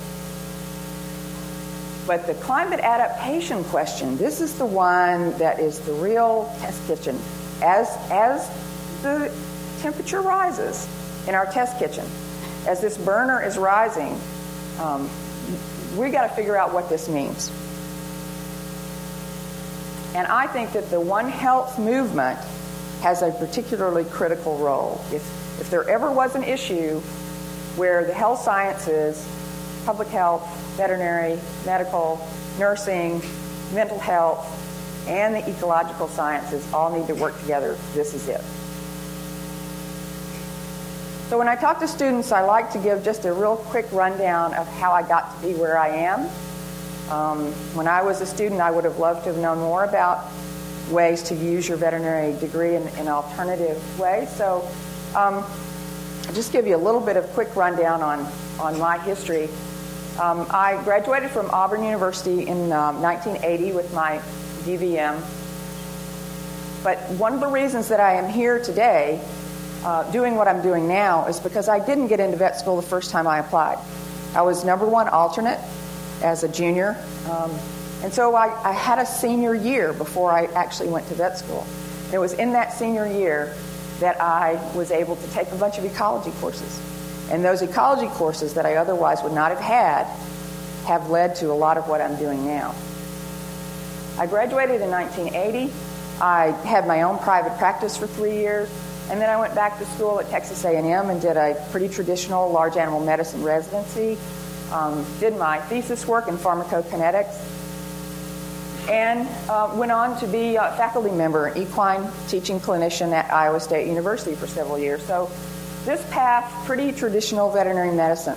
But 2.06 2.26
the 2.26 2.34
climate 2.34 2.80
adaptation 2.80 3.64
question, 3.64 4.16
this 4.16 4.40
is 4.40 4.56
the 4.56 4.66
one 4.66 5.36
that 5.38 5.58
is 5.58 5.80
the 5.80 5.92
real 5.92 6.54
test 6.60 6.86
kitchen. 6.86 7.18
As, 7.62 7.88
as 8.10 8.48
the 9.02 9.32
temperature 9.80 10.20
rises 10.20 10.88
in 11.26 11.34
our 11.34 11.46
test 11.46 11.78
kitchen, 11.78 12.06
as 12.66 12.80
this 12.80 12.96
burner 12.96 13.42
is 13.42 13.58
rising, 13.58 14.20
um, 14.80 15.10
we 15.96 16.10
got 16.10 16.28
to 16.28 16.34
figure 16.34 16.56
out 16.56 16.72
what 16.72 16.88
this 16.88 17.08
means. 17.08 17.50
And 20.14 20.26
I 20.28 20.46
think 20.46 20.72
that 20.72 20.90
the 20.90 21.00
One 21.00 21.28
Health 21.28 21.78
movement 21.78 22.38
has 23.02 23.22
a 23.22 23.32
particularly 23.32 24.04
critical 24.04 24.58
role. 24.58 25.00
If, 25.12 25.22
if 25.60 25.70
there 25.70 25.88
ever 25.88 26.10
was 26.10 26.34
an 26.34 26.44
issue 26.44 27.00
where 27.76 28.04
the 28.04 28.14
health 28.14 28.42
sciences, 28.42 29.26
public 29.84 30.08
health, 30.08 30.42
veterinary, 30.76 31.38
medical, 31.64 32.26
nursing, 32.58 33.20
mental 33.72 33.98
health 33.98 34.52
and 35.08 35.34
the 35.34 35.48
ecological 35.48 36.08
sciences 36.08 36.70
all 36.72 36.96
need 36.96 37.06
to 37.06 37.14
work 37.14 37.38
together. 37.40 37.76
This 37.94 38.14
is 38.14 38.28
it. 38.28 38.40
So 41.28 41.38
when 41.38 41.48
I 41.48 41.56
talk 41.56 41.80
to 41.80 41.88
students, 41.88 42.30
I 42.30 42.42
like 42.42 42.70
to 42.72 42.78
give 42.78 43.04
just 43.04 43.24
a 43.24 43.32
real 43.32 43.56
quick 43.56 43.90
rundown 43.92 44.54
of 44.54 44.66
how 44.66 44.92
I 44.92 45.02
got 45.02 45.34
to 45.34 45.46
be 45.46 45.54
where 45.54 45.78
I 45.78 45.88
am. 45.88 46.28
Um, 47.10 47.52
when 47.74 47.88
I 47.88 48.02
was 48.02 48.20
a 48.20 48.26
student, 48.26 48.60
I 48.60 48.70
would 48.70 48.84
have 48.84 48.98
loved 48.98 49.24
to 49.24 49.32
have 49.32 49.40
known 49.40 49.58
more 49.58 49.84
about 49.84 50.24
ways 50.90 51.22
to 51.24 51.34
use 51.34 51.68
your 51.68 51.76
veterinary 51.78 52.38
degree 52.38 52.76
in 52.76 52.86
an 52.98 53.08
alternative 53.08 53.98
way. 53.98 54.28
So 54.36 54.68
um, 55.16 55.44
I'll 56.26 56.34
just 56.34 56.52
give 56.52 56.66
you 56.66 56.76
a 56.76 56.78
little 56.78 57.00
bit 57.00 57.16
of 57.16 57.26
quick 57.30 57.54
rundown 57.56 58.02
on, 58.02 58.20
on 58.60 58.78
my 58.78 58.98
history. 58.98 59.48
Um, 60.18 60.46
I 60.48 60.82
graduated 60.82 61.30
from 61.30 61.50
Auburn 61.50 61.84
University 61.84 62.46
in 62.46 62.72
um, 62.72 63.02
1980 63.02 63.72
with 63.72 63.92
my 63.92 64.18
DVM. 64.64 65.20
But 66.82 66.98
one 67.18 67.34
of 67.34 67.40
the 67.40 67.48
reasons 67.48 67.88
that 67.88 68.00
I 68.00 68.14
am 68.14 68.30
here 68.30 68.58
today 68.62 69.20
uh, 69.84 70.10
doing 70.12 70.36
what 70.36 70.48
I'm 70.48 70.62
doing 70.62 70.88
now 70.88 71.26
is 71.26 71.38
because 71.38 71.68
I 71.68 71.84
didn't 71.84 72.06
get 72.06 72.18
into 72.18 72.38
vet 72.38 72.58
school 72.58 72.76
the 72.76 72.82
first 72.82 73.10
time 73.10 73.26
I 73.26 73.40
applied. 73.40 73.78
I 74.34 74.40
was 74.40 74.64
number 74.64 74.86
one 74.86 75.06
alternate 75.08 75.60
as 76.22 76.44
a 76.44 76.48
junior. 76.48 76.96
Um, 77.30 77.50
and 78.02 78.12
so 78.12 78.34
I, 78.34 78.46
I, 78.66 78.72
had 78.72 78.98
a 78.98 79.06
senior 79.06 79.54
year 79.54 79.92
before 79.92 80.32
I 80.32 80.44
actually 80.46 80.88
went 80.88 81.08
to 81.08 81.14
vet 81.14 81.38
school. 81.38 81.66
It 82.12 82.18
was 82.18 82.32
in 82.34 82.52
that 82.52 82.72
senior 82.72 83.06
year 83.06 83.54
that 84.00 84.20
I 84.20 84.54
was 84.74 84.90
able 84.90 85.16
to 85.16 85.30
take 85.32 85.50
a 85.52 85.56
bunch 85.56 85.76
of 85.76 85.84
ecology 85.84 86.30
courses. 86.40 86.80
And 87.30 87.44
those 87.44 87.62
ecology 87.62 88.08
courses 88.08 88.54
that 88.54 88.66
I 88.66 88.76
otherwise 88.76 89.22
would 89.22 89.32
not 89.32 89.50
have 89.50 89.60
had 89.60 90.04
have 90.86 91.10
led 91.10 91.36
to 91.36 91.50
a 91.50 91.54
lot 91.54 91.76
of 91.76 91.88
what 91.88 92.00
I'm 92.00 92.16
doing 92.16 92.46
now. 92.46 92.74
I 94.18 94.26
graduated 94.26 94.80
in 94.80 94.90
1980. 94.90 95.72
I 96.20 96.52
had 96.66 96.86
my 96.86 97.02
own 97.02 97.18
private 97.18 97.58
practice 97.58 97.96
for 97.96 98.06
three 98.06 98.36
years, 98.36 98.70
and 99.10 99.20
then 99.20 99.28
I 99.28 99.36
went 99.36 99.54
back 99.54 99.78
to 99.78 99.86
school 99.86 100.20
at 100.20 100.30
Texas 100.30 100.64
A&M 100.64 101.10
and 101.10 101.20
did 101.20 101.36
a 101.36 101.66
pretty 101.70 101.88
traditional 101.88 102.50
large 102.50 102.76
animal 102.76 103.04
medicine 103.04 103.42
residency. 103.42 104.16
Um, 104.72 105.04
did 105.20 105.36
my 105.36 105.60
thesis 105.60 106.06
work 106.06 106.28
in 106.28 106.36
pharmacokinetics, 106.38 107.56
and 108.88 109.28
uh, 109.50 109.72
went 109.74 109.92
on 109.92 110.18
to 110.20 110.26
be 110.26 110.56
a 110.56 110.72
faculty 110.76 111.10
member, 111.10 111.52
equine 111.56 112.10
teaching 112.28 112.58
clinician 112.58 113.12
at 113.12 113.30
Iowa 113.32 113.60
State 113.60 113.86
University 113.86 114.34
for 114.34 114.46
several 114.46 114.78
years. 114.78 115.04
So 115.04 115.30
this 115.86 116.04
path, 116.10 116.66
pretty 116.66 116.92
traditional 116.92 117.50
veterinary 117.50 117.94
medicine. 117.94 118.36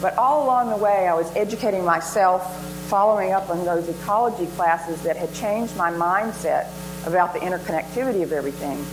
But 0.00 0.16
all 0.16 0.44
along 0.44 0.70
the 0.70 0.76
way, 0.76 1.06
I 1.06 1.14
was 1.14 1.30
educating 1.36 1.84
myself, 1.84 2.42
following 2.88 3.32
up 3.32 3.50
on 3.50 3.64
those 3.64 3.86
ecology 3.88 4.46
classes 4.56 5.02
that 5.02 5.16
had 5.16 5.32
changed 5.34 5.76
my 5.76 5.92
mindset 5.92 6.68
about 7.06 7.34
the 7.34 7.40
interconnectivity 7.40 8.22
of 8.22 8.32
everything, 8.32 8.84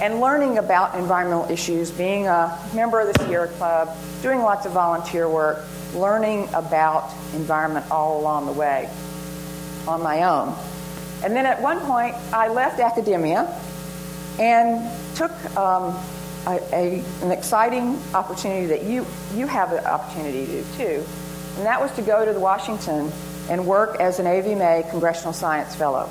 and 0.00 0.20
learning 0.20 0.56
about 0.56 0.94
environmental 0.94 1.50
issues, 1.50 1.90
being 1.90 2.26
a 2.26 2.58
member 2.74 2.98
of 2.98 3.12
the 3.12 3.24
Sierra 3.24 3.48
Club, 3.48 3.94
doing 4.22 4.40
lots 4.40 4.64
of 4.64 4.72
volunteer 4.72 5.28
work, 5.28 5.62
learning 5.94 6.48
about 6.54 7.12
environment 7.34 7.84
all 7.90 8.20
along 8.20 8.46
the 8.46 8.52
way 8.52 8.88
on 9.86 10.02
my 10.02 10.22
own. 10.22 10.56
And 11.22 11.36
then 11.36 11.44
at 11.44 11.60
one 11.60 11.80
point, 11.80 12.14
I 12.32 12.48
left 12.48 12.80
academia 12.80 13.54
and 14.38 14.90
took 15.14 15.32
um, 15.56 15.94
a, 16.46 16.58
a, 16.72 17.04
an 17.22 17.30
exciting 17.30 18.00
opportunity 18.14 18.66
that 18.66 18.84
you, 18.84 19.06
you 19.34 19.46
have 19.46 19.70
the 19.70 19.84
opportunity 19.86 20.46
to 20.46 20.52
do 20.52 20.64
too, 20.76 21.06
and 21.56 21.66
that 21.66 21.80
was 21.80 21.92
to 21.92 22.02
go 22.02 22.24
to 22.24 22.38
Washington 22.38 23.12
and 23.48 23.66
work 23.66 24.00
as 24.00 24.18
an 24.18 24.26
AVMA 24.26 24.88
Congressional 24.90 25.32
Science 25.32 25.74
Fellow. 25.74 26.08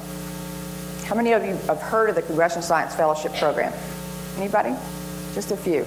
How 1.05 1.15
many 1.15 1.31
of 1.31 1.43
you 1.43 1.55
have 1.67 1.81
heard 1.81 2.09
of 2.09 2.15
the 2.15 2.21
Congressional 2.21 2.61
Science 2.61 2.93
Fellowship 2.93 3.33
Program? 3.35 3.73
Anybody? 4.37 4.75
Just 5.33 5.51
a 5.51 5.57
few. 5.57 5.85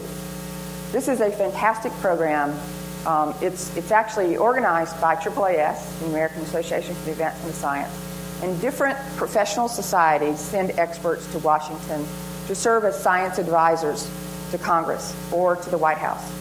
This 0.90 1.08
is 1.08 1.20
a 1.20 1.30
fantastic 1.30 1.92
program. 2.00 2.58
Um, 3.06 3.34
it's, 3.40 3.76
it's 3.76 3.90
actually 3.90 4.36
organized 4.36 5.00
by 5.00 5.14
AAAS, 5.16 6.00
the 6.00 6.06
American 6.06 6.42
Association 6.42 6.94
for 6.94 7.04
the 7.04 7.12
Advancement 7.12 7.50
of 7.50 7.54
Science, 7.54 8.42
and 8.42 8.60
different 8.60 8.98
professional 9.16 9.68
societies 9.68 10.40
send 10.40 10.72
experts 10.78 11.30
to 11.32 11.38
Washington 11.38 12.04
to 12.46 12.54
serve 12.54 12.84
as 12.84 13.00
science 13.00 13.38
advisors 13.38 14.10
to 14.52 14.58
Congress 14.58 15.14
or 15.32 15.56
to 15.56 15.70
the 15.70 15.78
White 15.78 15.98
House. 15.98 16.32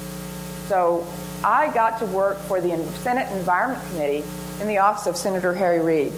So 0.67 1.05
I 1.43 1.73
got 1.73 1.99
to 1.99 2.05
work 2.05 2.37
for 2.37 2.61
the 2.61 2.77
Senate 2.99 3.31
Environment 3.35 3.83
Committee 3.89 4.23
in 4.61 4.67
the 4.67 4.77
office 4.77 5.07
of 5.07 5.17
Senator 5.17 5.53
Harry 5.53 5.81
Reid. 5.81 6.13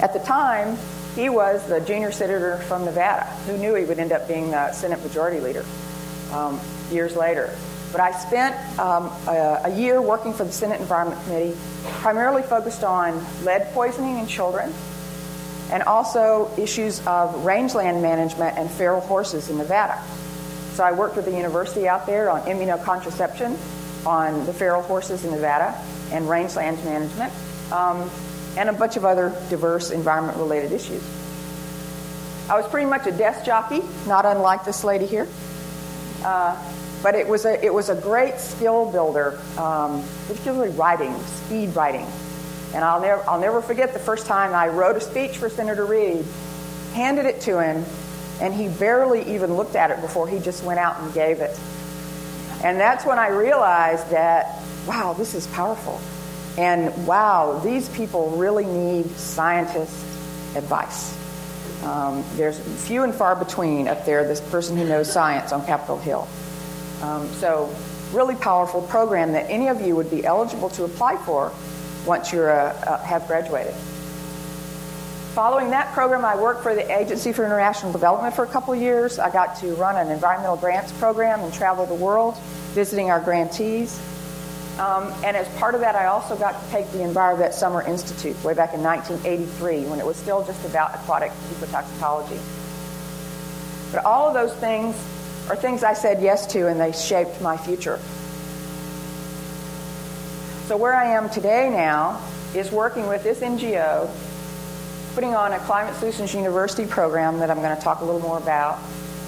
At 0.00 0.12
the 0.12 0.20
time, 0.20 0.78
he 1.14 1.28
was 1.28 1.66
the 1.68 1.80
junior 1.80 2.10
senator 2.12 2.58
from 2.68 2.84
Nevada. 2.84 3.24
Who 3.46 3.58
knew 3.58 3.74
he 3.74 3.84
would 3.84 3.98
end 3.98 4.12
up 4.12 4.26
being 4.28 4.50
the 4.50 4.72
Senate 4.72 5.02
Majority 5.02 5.40
Leader 5.40 5.64
um, 6.32 6.58
years 6.90 7.16
later? 7.16 7.54
But 7.92 8.00
I 8.00 8.12
spent 8.12 8.54
um, 8.78 9.06
a, 9.26 9.62
a 9.64 9.74
year 9.74 10.00
working 10.00 10.32
for 10.32 10.44
the 10.44 10.52
Senate 10.52 10.80
Environment 10.80 11.22
Committee, 11.24 11.56
primarily 12.00 12.42
focused 12.42 12.84
on 12.84 13.24
lead 13.44 13.72
poisoning 13.72 14.18
in 14.18 14.26
children 14.26 14.72
and 15.70 15.82
also 15.82 16.50
issues 16.56 17.06
of 17.06 17.44
rangeland 17.44 18.00
management 18.02 18.56
and 18.56 18.70
feral 18.70 19.00
horses 19.00 19.50
in 19.50 19.58
Nevada. 19.58 20.02
So 20.78 20.84
I 20.84 20.92
worked 20.92 21.16
with 21.16 21.24
the 21.24 21.36
university 21.36 21.88
out 21.88 22.06
there 22.06 22.30
on 22.30 22.42
immunocontraception, 22.42 23.58
on 24.06 24.46
the 24.46 24.52
feral 24.52 24.80
horses 24.80 25.24
in 25.24 25.32
Nevada, 25.32 25.76
and 26.12 26.28
rangeland 26.28 26.76
management, 26.84 27.32
um, 27.72 28.08
and 28.56 28.68
a 28.68 28.72
bunch 28.72 28.96
of 28.96 29.04
other 29.04 29.30
diverse 29.50 29.90
environment 29.90 30.38
related 30.38 30.70
issues. 30.70 31.02
I 32.48 32.56
was 32.56 32.68
pretty 32.68 32.88
much 32.88 33.08
a 33.08 33.10
desk 33.10 33.44
jockey, 33.44 33.82
not 34.06 34.24
unlike 34.24 34.64
this 34.64 34.84
lady 34.84 35.06
here. 35.06 35.26
Uh, 36.22 36.56
but 37.02 37.16
it 37.16 37.26
was 37.26 37.44
a, 37.44 37.64
it 37.64 37.74
was 37.74 37.88
a 37.88 38.00
great 38.00 38.38
skill 38.38 38.88
builder, 38.92 39.36
um, 39.58 40.04
particularly 40.28 40.70
writing, 40.76 41.18
speed 41.24 41.74
writing. 41.74 42.06
And 42.72 42.84
I'll 42.84 43.00
never, 43.00 43.28
I'll 43.28 43.40
never 43.40 43.60
forget 43.62 43.94
the 43.94 43.98
first 43.98 44.26
time 44.26 44.54
I 44.54 44.68
wrote 44.68 44.94
a 44.94 45.00
speech 45.00 45.38
for 45.38 45.48
Senator 45.48 45.84
Reid, 45.84 46.24
handed 46.94 47.26
it 47.26 47.40
to 47.40 47.60
him, 47.60 47.84
and 48.40 48.54
he 48.54 48.68
barely 48.68 49.34
even 49.34 49.54
looked 49.54 49.76
at 49.76 49.90
it 49.90 50.00
before 50.00 50.28
he 50.28 50.38
just 50.38 50.62
went 50.64 50.78
out 50.78 51.00
and 51.00 51.12
gave 51.12 51.40
it. 51.40 51.58
And 52.62 52.78
that's 52.78 53.04
when 53.04 53.18
I 53.18 53.28
realized 53.28 54.10
that, 54.10 54.62
wow, 54.86 55.12
this 55.12 55.34
is 55.34 55.46
powerful. 55.48 56.00
And 56.56 57.06
wow, 57.06 57.60
these 57.64 57.88
people 57.90 58.30
really 58.30 58.66
need 58.66 59.10
scientist 59.10 59.94
advice. 60.56 61.16
Um, 61.84 62.24
there's 62.34 62.58
few 62.86 63.04
and 63.04 63.14
far 63.14 63.36
between 63.36 63.86
up 63.86 64.04
there, 64.04 64.26
this 64.26 64.40
person 64.40 64.76
who 64.76 64.84
knows 64.84 65.12
science 65.12 65.52
on 65.52 65.64
Capitol 65.66 65.98
Hill. 65.98 66.26
Um, 67.02 67.28
so, 67.34 67.72
really 68.12 68.34
powerful 68.34 68.82
program 68.82 69.32
that 69.32 69.48
any 69.48 69.68
of 69.68 69.80
you 69.80 69.94
would 69.94 70.10
be 70.10 70.24
eligible 70.24 70.70
to 70.70 70.84
apply 70.84 71.16
for 71.18 71.52
once 72.06 72.32
you 72.32 72.42
uh, 72.42 72.74
uh, 72.86 72.98
have 73.04 73.26
graduated. 73.28 73.74
Following 75.34 75.70
that 75.70 75.92
program, 75.92 76.24
I 76.24 76.36
worked 76.36 76.62
for 76.62 76.74
the 76.74 76.98
Agency 76.98 77.32
for 77.32 77.44
International 77.44 77.92
Development 77.92 78.34
for 78.34 78.44
a 78.44 78.48
couple 78.48 78.74
years. 78.74 79.18
I 79.18 79.30
got 79.30 79.56
to 79.58 79.74
run 79.74 79.96
an 79.96 80.10
environmental 80.10 80.56
grants 80.56 80.90
program 80.92 81.40
and 81.40 81.52
travel 81.52 81.86
the 81.86 81.94
world, 81.94 82.36
visiting 82.72 83.10
our 83.10 83.20
grantees. 83.20 84.00
Um, 84.78 85.12
and 85.24 85.36
as 85.36 85.48
part 85.58 85.74
of 85.74 85.80
that, 85.82 85.94
I 85.94 86.06
also 86.06 86.36
got 86.36 86.60
to 86.60 86.70
take 86.70 86.90
the 86.92 86.98
EnviroVet 86.98 87.52
Summer 87.52 87.82
Institute 87.82 88.42
way 88.42 88.54
back 88.54 88.74
in 88.74 88.82
1983 88.82 89.86
when 89.86 90.00
it 90.00 90.06
was 90.06 90.16
still 90.16 90.44
just 90.44 90.64
about 90.64 90.94
aquatic 90.94 91.30
ecotoxicology. 91.30 92.40
But 93.92 94.04
all 94.04 94.28
of 94.28 94.34
those 94.34 94.54
things 94.54 94.96
are 95.50 95.56
things 95.56 95.82
I 95.82 95.94
said 95.94 96.22
yes 96.22 96.46
to, 96.48 96.68
and 96.68 96.80
they 96.80 96.92
shaped 96.92 97.40
my 97.40 97.56
future. 97.56 97.98
So, 100.66 100.76
where 100.76 100.94
I 100.94 101.12
am 101.12 101.30
today 101.30 101.70
now 101.70 102.22
is 102.54 102.70
working 102.70 103.08
with 103.08 103.22
this 103.22 103.40
NGO, 103.40 104.10
putting 105.18 105.34
on 105.34 105.52
a 105.52 105.58
Climate 105.58 105.96
Solutions 105.96 106.32
University 106.32 106.86
program 106.86 107.40
that 107.40 107.50
I'm 107.50 107.56
going 107.56 107.76
to 107.76 107.82
talk 107.82 108.02
a 108.02 108.04
little 108.04 108.20
more 108.20 108.38
about. 108.38 108.78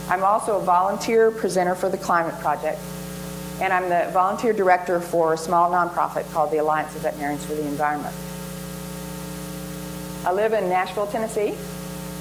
I'm 0.09 0.23
also 0.23 0.61
a 0.61 0.63
volunteer 0.63 1.33
presenter 1.33 1.75
for 1.75 1.89
the 1.89 1.99
Climate 1.99 2.39
Project, 2.39 2.79
and 3.61 3.73
I'm 3.73 3.89
the 3.89 4.09
volunteer 4.13 4.53
director 4.53 5.01
for 5.01 5.33
a 5.33 5.37
small 5.37 5.69
nonprofit 5.69 6.31
called 6.33 6.53
the 6.53 6.59
Alliance 6.59 6.95
of 6.95 7.03
Veterinarians 7.03 7.45
for 7.45 7.55
the 7.55 7.67
Environment. 7.67 8.15
I 10.25 10.31
live 10.31 10.53
in 10.53 10.69
Nashville, 10.69 11.09
Tennessee, 11.09 11.57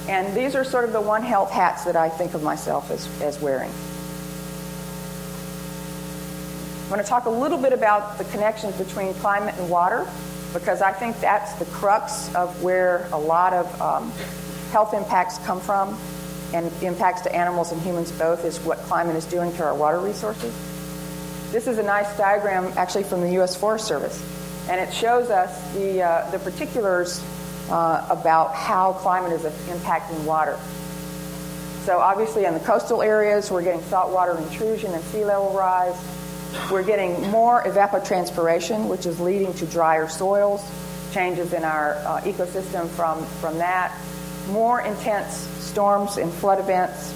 and 0.08 0.36
these 0.36 0.56
are 0.56 0.64
sort 0.64 0.86
of 0.86 0.92
the 0.92 1.02
One 1.02 1.22
Health 1.22 1.52
hats 1.52 1.84
that 1.84 1.96
I 1.96 2.10
think 2.10 2.34
of 2.34 2.42
myself 2.42 2.90
as, 2.90 3.08
as 3.22 3.40
wearing. 3.40 3.70
I'm 6.86 6.90
going 6.90 7.04
to 7.04 7.08
talk 7.08 7.26
a 7.26 7.30
little 7.30 7.60
bit 7.60 7.74
about 7.74 8.18
the 8.18 8.24
connections 8.24 8.76
between 8.78 9.14
climate 9.14 9.54
and 9.60 9.70
water 9.70 10.08
because 10.54 10.82
I 10.82 10.92
think 10.92 11.20
that's 11.20 11.54
the 11.54 11.66
crux 11.66 12.34
of 12.36 12.64
where 12.64 13.08
a 13.12 13.18
lot 13.18 13.54
of 13.54 13.82
um, 13.82 14.12
health 14.72 14.94
impacts 14.94 15.38
come 15.40 15.60
from 15.60 15.98
and 16.54 16.72
impacts 16.82 17.22
to 17.22 17.36
animals 17.36 17.72
and 17.72 17.82
humans 17.82 18.12
both 18.14 18.44
is 18.46 18.60
what 18.60 18.78
climate 18.80 19.16
is 19.16 19.26
doing 19.26 19.54
to 19.54 19.64
our 19.64 19.76
water 19.76 20.00
resources. 20.00 20.54
This 21.52 21.68
is 21.68 21.78
a 21.78 21.84
nice 21.84 22.16
diagram 22.18 22.72
actually 22.78 23.04
from 23.04 23.22
the 23.22 23.32
U.S. 23.34 23.56
Forest 23.56 23.88
Service, 23.88 24.24
and 24.70 24.80
it 24.80 24.94
shows 24.94 25.30
us 25.30 25.74
the, 25.74 26.04
uh, 26.04 26.30
the 26.32 26.40
particulars 26.40 27.24
uh, 27.70 28.06
about 28.10 28.54
how 28.56 28.94
climate 28.94 29.32
is 29.32 29.44
impacting 29.68 30.24
water. 30.26 30.60
So, 31.86 32.00
obviously, 32.00 32.46
in 32.46 32.54
the 32.54 32.60
coastal 32.60 33.02
areas, 33.02 33.50
we're 33.50 33.64
getting 33.64 33.82
saltwater 33.84 34.38
intrusion 34.38 34.94
and 34.94 35.04
sea 35.06 35.26
level 35.26 35.54
rise. 35.54 35.96
We're 36.72 36.84
getting 36.84 37.30
more 37.30 37.64
evapotranspiration, 37.64 38.88
which 38.88 39.06
is 39.06 39.20
leading 39.20 39.54
to 39.56 39.66
drier 39.66 40.08
soils, 40.08 40.64
changes 41.12 41.54
in 41.54 41.64
our 41.64 41.96
uh, 41.96 42.22
ecosystem 42.22 42.88
from, 42.90 43.24
from 43.42 43.58
that, 43.60 43.96
more 44.50 44.82
intense 44.82 45.36
storms 45.60 46.18
and 46.18 46.32
flood 46.34 46.60
events. 46.60 47.14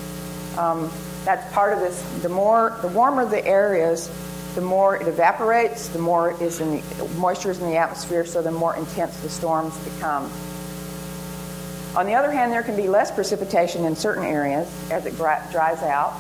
Um, 0.58 0.92
that's 1.26 1.52
part 1.54 1.74
of 1.74 1.80
this. 1.80 2.02
The 2.22 2.30
more, 2.30 2.78
the 2.82 2.90
warmer 2.90 3.26
the 3.26 3.44
air 3.46 3.92
is, 3.92 4.10
the 4.56 4.62
more 4.62 4.98
it 4.98 5.08
evaporates, 5.08 5.88
the 5.88 6.00
more 6.00 6.40
is 6.42 6.60
in 6.60 6.84
the, 6.98 7.08
moisture 7.18 7.50
is 7.50 7.60
in 7.60 7.70
the 7.70 7.78
atmosphere, 7.78 8.26
so 8.26 8.42
the 8.42 8.52
more 8.52 8.76
intense 8.76 9.18
the 9.18 9.30
storms 9.30 9.76
become. 9.80 10.32
On 11.96 12.06
the 12.06 12.14
other 12.14 12.32
hand, 12.32 12.52
there 12.52 12.64
can 12.64 12.76
be 12.76 12.88
less 12.88 13.12
precipitation 13.12 13.86
in 13.86 13.96
certain 13.96 14.24
areas 14.24 14.68
as 14.92 15.06
it 15.06 15.16
dries 15.16 15.82
out. 15.84 16.14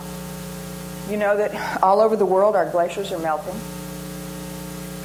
You 1.09 1.17
know 1.17 1.35
that 1.37 1.83
all 1.83 1.99
over 1.99 2.15
the 2.15 2.25
world 2.25 2.55
our 2.55 2.69
glaciers 2.69 3.11
are 3.11 3.19
melting, 3.19 3.59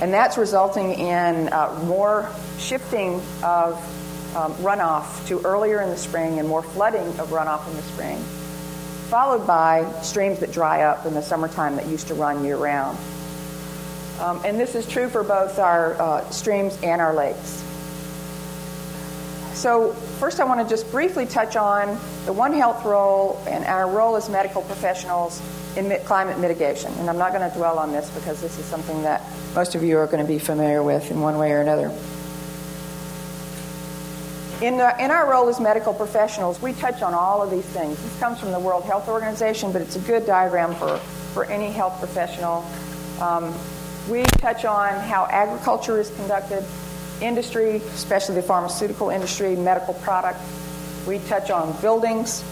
and 0.00 0.12
that's 0.12 0.38
resulting 0.38 0.92
in 0.92 1.52
uh, 1.52 1.82
more 1.84 2.30
shifting 2.58 3.20
of 3.42 3.74
um, 4.36 4.54
runoff 4.54 5.26
to 5.28 5.40
earlier 5.44 5.80
in 5.80 5.90
the 5.90 5.96
spring 5.96 6.38
and 6.38 6.48
more 6.48 6.62
flooding 6.62 7.06
of 7.18 7.30
runoff 7.30 7.66
in 7.68 7.74
the 7.74 7.82
spring, 7.82 8.18
followed 9.08 9.46
by 9.46 9.90
streams 10.02 10.38
that 10.38 10.52
dry 10.52 10.82
up 10.82 11.04
in 11.04 11.14
the 11.14 11.22
summertime 11.22 11.76
that 11.76 11.86
used 11.86 12.08
to 12.08 12.14
run 12.14 12.44
year 12.44 12.56
round. 12.56 12.96
Um, 14.20 14.40
and 14.44 14.58
this 14.58 14.74
is 14.74 14.86
true 14.86 15.08
for 15.08 15.22
both 15.22 15.58
our 15.58 16.00
uh, 16.00 16.30
streams 16.30 16.78
and 16.82 17.00
our 17.00 17.14
lakes. 17.14 17.64
So, 19.54 19.96
first, 20.18 20.40
I 20.40 20.44
want 20.44 20.60
to 20.60 20.68
just 20.68 20.90
briefly 20.90 21.26
touch 21.26 21.56
on 21.56 21.98
the 22.26 22.32
One 22.32 22.52
Health 22.52 22.84
role 22.84 23.42
and 23.46 23.64
our 23.64 23.88
role 23.88 24.16
as 24.16 24.28
medical 24.28 24.62
professionals 24.62 25.40
in 25.76 25.96
climate 26.04 26.38
mitigation. 26.38 26.92
And 26.94 27.08
I'm 27.08 27.18
not 27.18 27.32
going 27.32 27.48
to 27.48 27.56
dwell 27.56 27.78
on 27.78 27.92
this 27.92 28.10
because 28.10 28.40
this 28.40 28.58
is 28.58 28.64
something 28.64 29.02
that 29.02 29.22
most 29.54 29.74
of 29.74 29.82
you 29.82 29.96
are 29.98 30.06
going 30.06 30.24
to 30.24 30.30
be 30.30 30.38
familiar 30.38 30.82
with 30.82 31.10
in 31.10 31.20
one 31.20 31.38
way 31.38 31.52
or 31.52 31.60
another. 31.60 31.92
In, 34.60 34.74
in 34.74 35.12
our 35.12 35.30
role 35.30 35.48
as 35.48 35.60
medical 35.60 35.94
professionals, 35.94 36.60
we 36.60 36.72
touch 36.72 37.00
on 37.00 37.14
all 37.14 37.40
of 37.40 37.50
these 37.50 37.64
things. 37.66 38.02
This 38.02 38.18
comes 38.18 38.40
from 38.40 38.50
the 38.50 38.58
World 38.58 38.82
Health 38.84 39.08
Organization, 39.08 39.70
but 39.70 39.82
it's 39.82 39.94
a 39.94 40.00
good 40.00 40.26
diagram 40.26 40.74
for, 40.74 40.98
for 41.32 41.44
any 41.44 41.70
health 41.70 41.96
professional. 42.00 42.66
Um, 43.20 43.54
we 44.08 44.24
touch 44.24 44.64
on 44.64 44.98
how 45.00 45.26
agriculture 45.26 46.00
is 46.00 46.10
conducted, 46.16 46.64
industry, 47.20 47.76
especially 47.76 48.36
the 48.36 48.42
pharmaceutical 48.42 49.10
industry, 49.10 49.56
medical 49.56 49.94
product. 49.94 50.40
We 51.06 51.18
touch 51.20 51.50
on 51.50 51.78
buildings, 51.80 52.44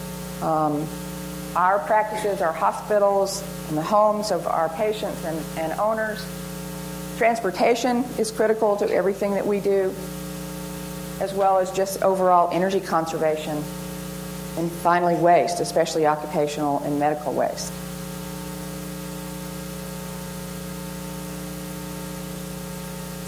um, 0.42 0.87
our 1.54 1.78
practices, 1.80 2.40
our 2.40 2.52
hospitals, 2.52 3.42
and 3.68 3.76
the 3.76 3.82
homes 3.82 4.30
of 4.30 4.46
our 4.46 4.68
patients 4.70 5.25
and, 5.25 5.42
and 5.58 5.78
owners. 5.80 6.25
Transportation 7.18 8.04
is 8.18 8.30
critical 8.30 8.76
to 8.76 8.90
everything 8.90 9.32
that 9.32 9.46
we 9.46 9.61
do, 9.61 9.94
as 11.20 11.32
well 11.32 11.58
as 11.58 11.70
just 11.73 12.02
overall 12.02 12.50
energy 12.52 12.80
conservation. 12.80 13.62
And 14.56 14.70
finally, 14.70 15.16
waste, 15.16 15.61
especially 15.61 16.06
occupational 16.06 16.78
and 16.80 16.99
medical 16.99 17.32
waste. 17.32 17.73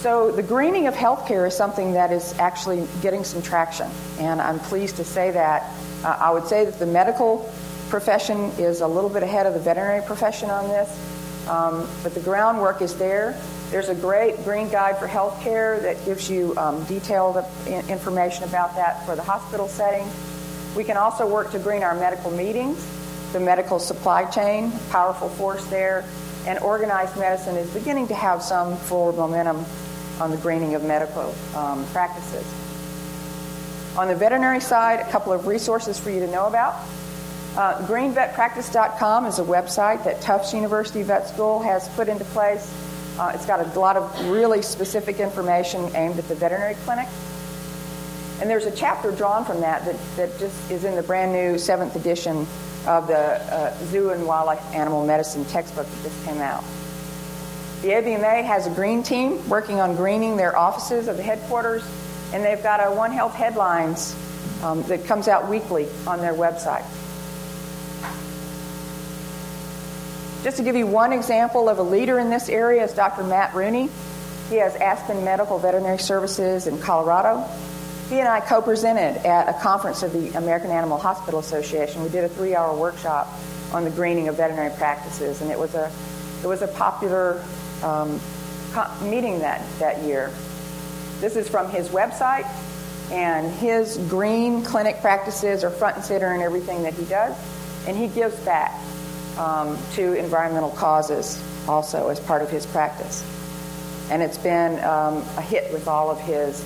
So, 0.09 0.33
the 0.33 0.43
greening 0.43 0.87
of 0.87 0.95
healthcare 0.95 1.47
is 1.47 1.55
something 1.55 1.93
that 1.93 2.11
is 2.11 2.33
actually 2.39 2.89
getting 3.03 3.25
some 3.25 3.43
traction, 3.43 3.91
and 4.19 4.41
I'm 4.41 4.59
pleased 4.59 4.97
to 4.97 5.05
say 5.05 5.33
that. 5.33 5.71
Uh, 6.03 6.17
I 6.19 6.31
would 6.31 6.47
say 6.47 6.65
that 6.65 6.79
the 6.79 6.87
medical 6.87 7.53
profession 7.91 8.45
is 8.53 8.81
a 8.81 8.87
little 8.87 9.11
bit 9.11 9.23
ahead 9.23 9.45
of 9.45 9.53
the 9.53 9.61
veterinary 9.61 10.01
profession 10.07 10.49
on 10.49 10.67
this, 10.69 10.89
um, 11.47 11.87
but 12.03 12.15
the 12.15 12.21
groundwork 12.21 12.81
is 12.81 12.97
there. 12.97 13.39
There's 13.71 13.91
a 13.91 13.95
great 13.95 14.43
green 14.45 14.71
guide 14.71 14.99
for 14.99 15.07
healthcare 15.07 15.83
that 15.83 16.03
gives 16.07 16.31
you 16.31 16.57
um, 16.57 16.83
detailed 16.85 17.45
information 17.67 18.45
about 18.45 18.77
that 18.77 19.05
for 19.05 19.15
the 19.15 19.23
hospital 19.23 19.69
setting. 19.69 20.09
We 20.75 20.85
can 20.85 20.97
also 20.97 21.27
work 21.27 21.51
to 21.51 21.59
green 21.59 21.83
our 21.83 21.95
medical 21.95 22.31
meetings, 22.31 22.83
the 23.35 23.41
medical 23.41 23.79
supply 23.79 24.25
chain, 24.25 24.73
powerful 24.89 25.29
force 25.29 25.67
there, 25.67 26.07
and 26.47 26.59
organized 26.61 27.15
medicine 27.19 27.57
is 27.57 27.69
beginning 27.75 28.09
to 28.09 28.15
have 28.15 28.43
some 28.43 28.75
forward 28.79 29.17
momentum 29.17 29.67
on 30.21 30.31
the 30.31 30.37
greening 30.37 30.75
of 30.75 30.85
medical 30.85 31.35
um, 31.55 31.85
practices. 31.87 32.45
On 33.97 34.09
the 34.09 34.15
veterinary 34.15 34.61
side, 34.61 35.01
a 35.01 35.11
couple 35.11 35.33
of 35.33 35.47
resources 35.47 35.99
for 35.99 36.11
you 36.11 36.21
to 36.21 36.29
know 36.29 36.47
about. 36.47 36.75
Uh, 37.57 37.85
greenvetpractice.com 37.87 39.27
is 39.27 39.39
a 39.39 39.43
website 39.43 40.05
that 40.05 40.21
Tufts 40.21 40.53
University 40.55 41.03
Vet 41.03 41.29
School 41.29 41.61
has 41.61 41.89
put 41.91 42.09
into 42.09 42.25
place. 42.27 42.73
Uh, 43.19 43.33
it's 43.35 43.47
got 43.47 43.59
a 43.59 43.81
lot 43.81 43.97
of 43.97 44.31
really 44.31 44.63
specific 44.63 45.19
information 45.19 45.91
aimed 45.97 46.19
at 46.19 46.29
the 46.29 46.37
veterinary 46.37 46.77
clinic. 46.85 47.09
And 48.41 48.49
there's 48.49 48.67
a 48.67 48.71
chapter 48.71 49.11
drawn 49.11 49.45
from 49.45 49.61
that 49.63 49.85
that, 49.85 49.97
that 50.17 50.39
just 50.39 50.71
is 50.71 50.85
in 50.85 50.95
the 50.95 51.03
brand 51.03 51.33
new 51.33 51.59
seventh 51.59 51.97
edition 51.97 52.47
of 52.87 53.09
the 53.09 53.19
uh, 53.19 53.77
Zoo 53.87 54.11
and 54.11 54.25
Wildlife 54.25 54.63
Animal 54.73 55.05
Medicine 55.05 55.45
textbook 55.47 55.87
that 55.91 56.03
just 56.05 56.25
came 56.25 56.41
out. 56.41 56.63
The 57.83 57.91
AVMA 57.91 58.45
has 58.45 58.67
a 58.67 58.71
green 58.71 59.05
team 59.05 59.49
working 59.49 59.79
on 59.79 59.95
greening 59.95 60.37
their 60.37 60.57
offices 60.57 61.07
of 61.07 61.17
the 61.17 61.23
headquarters, 61.23 61.85
and 62.33 62.45
they've 62.45 62.63
got 62.63 62.81
a 62.81 62.93
One 62.93 63.13
Health 63.13 63.35
headlines 63.35 64.17
um, 64.65 64.83
that 64.85 65.05
comes 65.05 65.29
out 65.29 65.49
weekly 65.49 65.87
on 66.05 66.21
their 66.21 66.35
website. 66.35 66.85
Just 70.43 70.57
to 70.57 70.65
give 70.65 70.75
you 70.75 70.89
one 70.89 71.13
example 71.13 71.69
of 71.69 71.79
a 71.79 71.83
leader 71.83 72.19
in 72.19 72.31
this 72.31 72.49
area 72.49 72.83
is 72.83 72.93
Dr. 72.95 73.23
Matt 73.23 73.55
Rooney. 73.55 73.89
He 74.51 74.57
has 74.57 74.75
Aspen 74.75 75.25
Meadow 75.25 75.59
Veterinary 75.59 75.99
Services 75.99 76.67
in 76.67 76.79
Colorado. 76.79 77.47
He 78.09 78.19
and 78.19 78.29
I 78.29 78.41
co 78.41 78.61
presented 78.61 79.25
at 79.25 79.49
a 79.49 79.61
conference 79.61 80.03
of 80.03 80.13
the 80.13 80.37
American 80.37 80.71
Animal 80.71 80.99
Hospital 80.99 81.39
Association. 81.39 82.03
We 82.03 82.09
did 82.09 82.25
a 82.25 82.29
three 82.29 82.57
hour 82.57 82.75
workshop 82.75 83.29
on 83.73 83.85
the 83.85 83.91
greening 83.91 84.27
of 84.27 84.37
veterinary 84.37 84.75
practices, 84.77 85.43
and 85.43 85.51
it 85.51 85.59
was 85.59 85.75
a, 85.75 85.93
it 86.43 86.47
was 86.47 86.63
a 86.63 86.69
popular 86.69 87.45
um, 87.83 88.21
meeting 89.03 89.41
that, 89.41 89.63
that 89.79 90.03
year. 90.03 90.33
This 91.21 91.37
is 91.37 91.49
from 91.49 91.71
his 91.71 91.89
website, 91.89 92.47
and 93.11 93.53
his 93.55 93.99
green 94.09 94.63
clinic 94.63 95.01
practices 95.01 95.65
are 95.65 95.71
front 95.71 95.97
and 95.97 96.05
center 96.05 96.35
in 96.35 96.43
everything 96.43 96.83
that 96.83 96.95
he 96.95 97.05
does, 97.07 97.37
and 97.87 97.97
he 97.97 98.09
gives 98.09 98.37
back 98.41 98.73
um, 99.39 99.79
to 99.95 100.13
environmental 100.15 100.71
causes 100.71 101.43
also 101.69 102.09
as 102.09 102.21
part 102.21 102.43
of 102.43 102.51
his 102.51 102.67
practice. 102.67 103.25
And 104.11 104.23
it's 104.23 104.39
been 104.39 104.83
um, 104.85 105.17
a 105.37 105.43
hit 105.43 105.73
with 105.73 105.87
all 105.87 106.11
of 106.11 106.21
his 106.21 106.65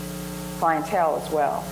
clientele 0.58 1.20
as 1.24 1.32
well. 1.32 1.64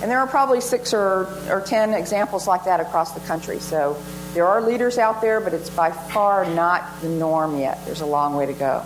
And 0.00 0.10
there 0.10 0.18
are 0.20 0.26
probably 0.26 0.60
six 0.60 0.94
or, 0.94 1.26
or 1.50 1.60
ten 1.66 1.92
examples 1.92 2.46
like 2.46 2.64
that 2.64 2.80
across 2.80 3.12
the 3.12 3.20
country. 3.20 3.58
So 3.58 4.00
there 4.34 4.46
are 4.46 4.60
leaders 4.60 4.98
out 4.98 5.20
there, 5.20 5.40
but 5.40 5.54
it's 5.54 5.70
by 5.70 5.90
far 5.90 6.44
not 6.54 7.00
the 7.00 7.08
norm 7.08 7.58
yet. 7.58 7.84
There's 7.84 8.02
a 8.02 8.06
long 8.06 8.34
way 8.34 8.46
to 8.46 8.52
go. 8.52 8.84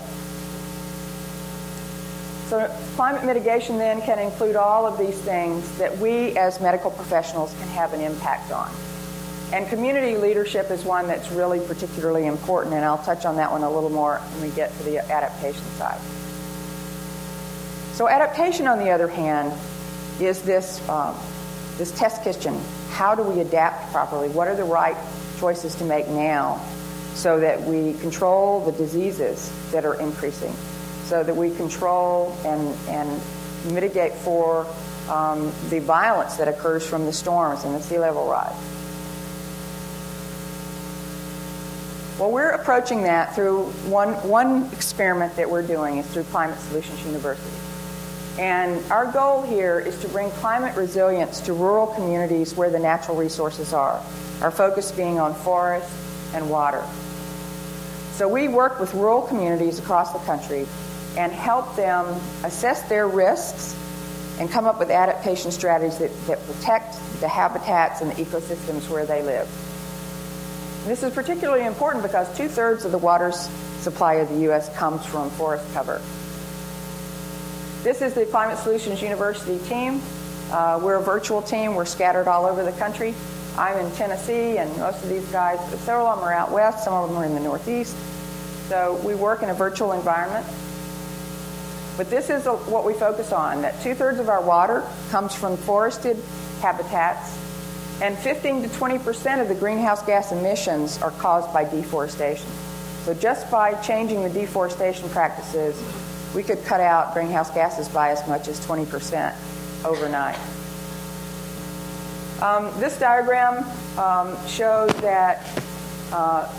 So, 2.48 2.68
climate 2.96 3.24
mitigation 3.24 3.78
then 3.78 4.02
can 4.02 4.18
include 4.18 4.56
all 4.56 4.86
of 4.86 4.98
these 4.98 5.18
things 5.22 5.78
that 5.78 5.96
we 5.96 6.36
as 6.36 6.60
medical 6.60 6.90
professionals 6.90 7.50
can 7.58 7.68
have 7.68 7.94
an 7.94 8.02
impact 8.02 8.52
on. 8.52 8.70
And 9.54 9.66
community 9.68 10.18
leadership 10.18 10.70
is 10.70 10.84
one 10.84 11.06
that's 11.06 11.30
really 11.32 11.66
particularly 11.66 12.26
important, 12.26 12.74
and 12.74 12.84
I'll 12.84 13.02
touch 13.02 13.24
on 13.24 13.36
that 13.36 13.50
one 13.50 13.62
a 13.62 13.70
little 13.70 13.88
more 13.88 14.18
when 14.18 14.50
we 14.50 14.54
get 14.54 14.76
to 14.76 14.82
the 14.84 14.98
adaptation 14.98 15.64
side. 15.78 16.00
So, 17.94 18.06
adaptation, 18.06 18.66
on 18.66 18.78
the 18.78 18.90
other 18.90 19.08
hand, 19.08 19.52
is 20.26 20.42
this, 20.42 20.86
um, 20.88 21.16
this 21.78 21.92
test 21.92 22.22
kitchen. 22.24 22.58
How 22.90 23.14
do 23.14 23.22
we 23.22 23.40
adapt 23.40 23.92
properly? 23.92 24.28
What 24.28 24.48
are 24.48 24.56
the 24.56 24.64
right 24.64 24.96
choices 25.38 25.74
to 25.76 25.84
make 25.84 26.08
now 26.08 26.64
so 27.14 27.40
that 27.40 27.62
we 27.62 27.94
control 27.94 28.64
the 28.64 28.72
diseases 28.72 29.52
that 29.72 29.84
are 29.84 30.00
increasing, 30.00 30.54
so 31.04 31.22
that 31.22 31.36
we 31.36 31.54
control 31.54 32.36
and, 32.44 32.74
and 32.88 33.20
mitigate 33.72 34.14
for 34.14 34.66
um, 35.08 35.52
the 35.68 35.80
violence 35.80 36.36
that 36.36 36.48
occurs 36.48 36.86
from 36.86 37.06
the 37.06 37.12
storms 37.12 37.64
and 37.64 37.74
the 37.74 37.82
sea 37.82 37.98
level 37.98 38.28
rise. 38.28 38.54
Well, 42.18 42.30
we're 42.30 42.50
approaching 42.50 43.02
that 43.02 43.34
through 43.34 43.64
one, 43.88 44.12
one 44.28 44.70
experiment 44.72 45.36
that 45.36 45.50
we're 45.50 45.66
doing 45.66 45.98
is 45.98 46.06
through 46.06 46.24
Climate 46.24 46.58
Solutions 46.60 47.04
University. 47.04 47.61
And 48.38 48.82
our 48.90 49.06
goal 49.12 49.42
here 49.42 49.78
is 49.78 49.98
to 50.00 50.08
bring 50.08 50.30
climate 50.30 50.74
resilience 50.76 51.40
to 51.42 51.52
rural 51.52 51.88
communities 51.88 52.54
where 52.54 52.70
the 52.70 52.78
natural 52.78 53.16
resources 53.16 53.72
are 53.72 54.02
our 54.40 54.50
focus 54.50 54.90
being 54.90 55.20
on 55.20 55.34
forest 55.34 55.88
and 56.34 56.50
water. 56.50 56.84
So 58.14 58.28
we 58.28 58.48
work 58.48 58.80
with 58.80 58.92
rural 58.92 59.22
communities 59.22 59.78
across 59.78 60.12
the 60.12 60.18
country 60.20 60.66
and 61.16 61.30
help 61.30 61.76
them 61.76 62.06
assess 62.42 62.82
their 62.88 63.06
risks 63.06 63.76
and 64.40 64.50
come 64.50 64.66
up 64.66 64.78
with 64.78 64.90
adaptation 64.90 65.52
strategies 65.52 65.98
that, 65.98 66.26
that 66.26 66.44
protect 66.46 66.96
the 67.20 67.28
habitats 67.28 68.00
and 68.00 68.10
the 68.10 68.14
ecosystems 68.14 68.88
where 68.90 69.06
they 69.06 69.22
live. 69.22 69.48
This 70.84 71.02
is 71.04 71.12
particularly 71.12 71.64
important 71.64 72.02
because 72.02 72.34
two 72.36 72.48
thirds 72.48 72.84
of 72.84 72.90
the 72.90 72.98
water 72.98 73.30
supply 73.30 74.14
of 74.14 74.28
the 74.28 74.40
U.S. 74.40 74.74
comes 74.76 75.06
from 75.06 75.30
forest 75.30 75.72
cover. 75.72 76.00
This 77.82 78.00
is 78.00 78.14
the 78.14 78.24
Climate 78.26 78.58
Solutions 78.58 79.02
University 79.02 79.58
team. 79.66 80.00
Uh, 80.52 80.78
we're 80.80 80.98
a 80.98 81.02
virtual 81.02 81.42
team. 81.42 81.74
We're 81.74 81.84
scattered 81.84 82.28
all 82.28 82.46
over 82.46 82.62
the 82.62 82.70
country. 82.70 83.12
I'm 83.58 83.76
in 83.84 83.90
Tennessee, 83.96 84.58
and 84.58 84.70
most 84.78 85.02
of 85.02 85.08
these 85.08 85.26
guys, 85.32 85.58
several 85.80 86.06
of 86.06 86.20
them 86.20 86.28
are 86.28 86.32
out 86.32 86.52
west, 86.52 86.84
some 86.84 86.94
of 86.94 87.08
them 87.08 87.18
are 87.18 87.24
in 87.24 87.34
the 87.34 87.40
Northeast. 87.40 87.96
So 88.68 89.00
we 89.04 89.16
work 89.16 89.42
in 89.42 89.50
a 89.50 89.54
virtual 89.54 89.94
environment. 89.94 90.46
But 91.96 92.08
this 92.08 92.30
is 92.30 92.46
a, 92.46 92.52
what 92.52 92.84
we 92.84 92.94
focus 92.94 93.32
on 93.32 93.62
that 93.62 93.82
two 93.82 93.96
thirds 93.96 94.20
of 94.20 94.28
our 94.28 94.40
water 94.40 94.86
comes 95.10 95.34
from 95.34 95.56
forested 95.56 96.16
habitats, 96.60 97.36
and 98.00 98.16
15 98.16 98.62
to 98.62 98.68
20 98.68 99.00
percent 99.00 99.40
of 99.40 99.48
the 99.48 99.56
greenhouse 99.56 100.06
gas 100.06 100.30
emissions 100.30 101.02
are 101.02 101.10
caused 101.10 101.52
by 101.52 101.64
deforestation. 101.64 102.46
So 103.02 103.12
just 103.12 103.50
by 103.50 103.74
changing 103.82 104.22
the 104.22 104.30
deforestation 104.30 105.08
practices, 105.08 105.82
we 106.34 106.42
could 106.42 106.64
cut 106.64 106.80
out 106.80 107.14
greenhouse 107.14 107.50
gases 107.50 107.88
by 107.88 108.10
as 108.10 108.26
much 108.28 108.48
as 108.48 108.64
20 108.64 108.86
percent 108.86 109.36
overnight. 109.84 110.38
Um, 112.40 112.72
this 112.80 112.98
diagram 112.98 113.64
um, 113.98 114.36
shows 114.48 114.90
that 114.94 115.46
uh, 116.10 116.52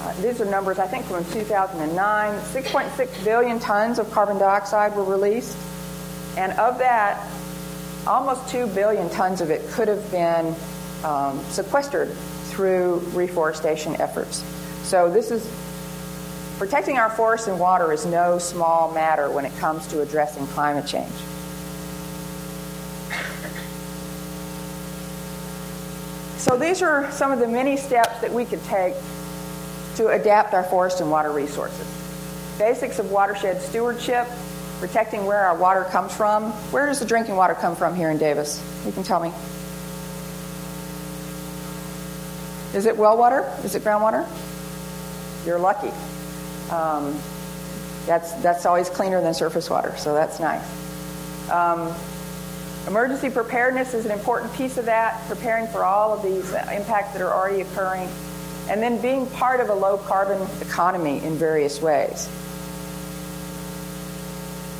uh, 0.00 0.20
these 0.22 0.40
are 0.40 0.44
numbers, 0.44 0.78
I 0.78 0.86
think, 0.86 1.06
from 1.06 1.24
2009. 1.32 2.40
6.6 2.40 3.24
billion 3.24 3.58
tons 3.58 3.98
of 3.98 4.10
carbon 4.12 4.38
dioxide 4.38 4.94
were 4.94 5.02
released. 5.02 5.56
And 6.36 6.52
of 6.52 6.78
that, 6.78 7.28
almost 8.06 8.48
2 8.50 8.68
billion 8.68 9.10
tons 9.10 9.40
of 9.40 9.50
it 9.50 9.66
could 9.70 9.88
have 9.88 10.08
been 10.12 10.54
um, 11.04 11.42
sequestered 11.50 12.12
through 12.50 12.98
reforestation 13.12 14.00
efforts. 14.00 14.44
So 14.84 15.10
this 15.10 15.32
is 15.32 15.44
protecting 16.58 16.98
our 16.98 17.08
forests 17.08 17.46
and 17.46 17.58
water 17.58 17.92
is 17.92 18.04
no 18.04 18.38
small 18.38 18.92
matter 18.92 19.30
when 19.30 19.44
it 19.44 19.56
comes 19.58 19.86
to 19.86 20.02
addressing 20.02 20.46
climate 20.48 20.86
change. 20.86 21.12
So 26.38 26.56
these 26.56 26.82
are 26.82 27.10
some 27.12 27.30
of 27.30 27.38
the 27.38 27.46
many 27.46 27.76
steps 27.76 28.20
that 28.20 28.32
we 28.32 28.44
could 28.44 28.62
take 28.64 28.94
to 29.96 30.08
adapt 30.08 30.54
our 30.54 30.64
forest 30.64 31.00
and 31.00 31.10
water 31.10 31.30
resources. 31.30 31.86
Basics 32.58 32.98
of 32.98 33.10
watershed 33.10 33.60
stewardship, 33.62 34.26
protecting 34.80 35.26
where 35.26 35.40
our 35.40 35.56
water 35.56 35.84
comes 35.84 36.14
from. 36.14 36.50
Where 36.72 36.86
does 36.86 36.98
the 37.00 37.06
drinking 37.06 37.36
water 37.36 37.54
come 37.54 37.76
from 37.76 37.94
here 37.94 38.10
in 38.10 38.18
Davis? 38.18 38.62
You 38.84 38.92
can 38.92 39.04
tell 39.04 39.20
me. 39.20 39.32
Is 42.74 42.86
it 42.86 42.96
well 42.96 43.16
water? 43.16 43.52
Is 43.64 43.74
it 43.74 43.82
groundwater? 43.82 44.26
You're 45.46 45.58
lucky. 45.58 45.92
Um, 46.70 47.18
that's, 48.06 48.32
that's 48.34 48.66
always 48.66 48.88
cleaner 48.88 49.20
than 49.20 49.34
surface 49.34 49.68
water, 49.68 49.94
so 49.96 50.14
that's 50.14 50.40
nice. 50.40 50.64
Um, 51.50 51.94
emergency 52.86 53.30
preparedness 53.30 53.94
is 53.94 54.06
an 54.06 54.12
important 54.12 54.52
piece 54.54 54.78
of 54.78 54.86
that, 54.86 55.26
preparing 55.28 55.66
for 55.68 55.84
all 55.84 56.12
of 56.12 56.22
these 56.22 56.50
impacts 56.52 57.12
that 57.12 57.22
are 57.22 57.32
already 57.32 57.60
occurring 57.60 58.08
and 58.68 58.82
then 58.82 59.00
being 59.00 59.26
part 59.26 59.60
of 59.60 59.70
a 59.70 59.74
low 59.74 59.96
carbon 59.96 60.46
economy 60.60 61.24
in 61.24 61.36
various 61.36 61.80
ways. 61.80 62.28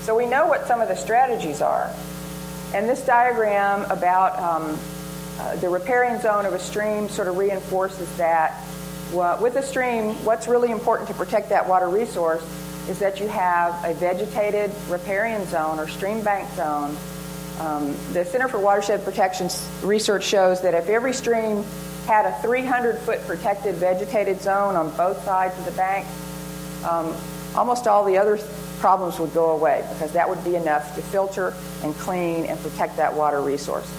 So 0.02 0.16
we 0.16 0.26
know 0.26 0.46
what 0.46 0.66
some 0.66 0.80
of 0.80 0.88
the 0.88 0.94
strategies 0.94 1.60
are. 1.62 1.92
And 2.74 2.88
this 2.88 3.04
diagram 3.04 3.90
about 3.90 4.38
um, 4.38 4.78
uh, 5.38 5.56
the 5.56 5.68
riparian 5.68 6.20
zone 6.20 6.44
of 6.44 6.52
a 6.52 6.58
stream 6.58 7.08
sort 7.08 7.28
of 7.28 7.38
reinforces 7.38 8.14
that. 8.16 8.62
With 9.12 9.56
a 9.56 9.62
stream, 9.62 10.14
what's 10.24 10.48
really 10.48 10.70
important 10.70 11.08
to 11.08 11.14
protect 11.14 11.48
that 11.48 11.66
water 11.66 11.88
resource 11.88 12.42
is 12.88 12.98
that 12.98 13.20
you 13.20 13.28
have 13.28 13.84
a 13.84 13.94
vegetated 13.94 14.70
riparian 14.88 15.46
zone 15.46 15.78
or 15.78 15.88
stream 15.88 16.22
bank 16.22 16.50
zone. 16.54 16.96
Um, 17.60 17.96
the 18.12 18.24
Center 18.24 18.48
for 18.48 18.58
Watershed 18.58 19.04
Protection 19.04 19.48
research 19.82 20.24
shows 20.24 20.60
that 20.62 20.74
if 20.74 20.88
every 20.88 21.12
stream 21.12 21.64
had 22.06 22.24
a 22.24 22.40
300 22.40 22.98
foot 22.98 23.20
protected 23.26 23.74
vegetated 23.76 24.40
zone 24.40 24.76
on 24.76 24.94
both 24.96 25.22
sides 25.24 25.58
of 25.58 25.64
the 25.64 25.72
bank, 25.72 26.06
um, 26.88 27.14
almost 27.54 27.86
all 27.86 28.04
the 28.04 28.16
other 28.16 28.38
problems 28.78 29.18
would 29.18 29.34
go 29.34 29.50
away 29.50 29.84
because 29.92 30.12
that 30.12 30.28
would 30.28 30.42
be 30.44 30.54
enough 30.54 30.94
to 30.94 31.02
filter 31.02 31.52
and 31.82 31.94
clean 31.96 32.46
and 32.46 32.60
protect 32.60 32.96
that 32.96 33.12
water 33.12 33.40
resource. 33.40 33.90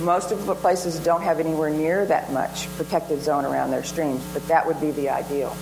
Most 0.00 0.32
of 0.32 0.46
the 0.46 0.54
places 0.54 0.98
don't 1.00 1.22
have 1.22 1.40
anywhere 1.40 1.68
near 1.68 2.06
that 2.06 2.32
much 2.32 2.74
protected 2.76 3.22
zone 3.22 3.44
around 3.44 3.70
their 3.70 3.84
streams, 3.84 4.24
but 4.32 4.46
that 4.48 4.66
would 4.66 4.80
be 4.80 4.90
the 4.92 5.10
ideal. 5.10 5.54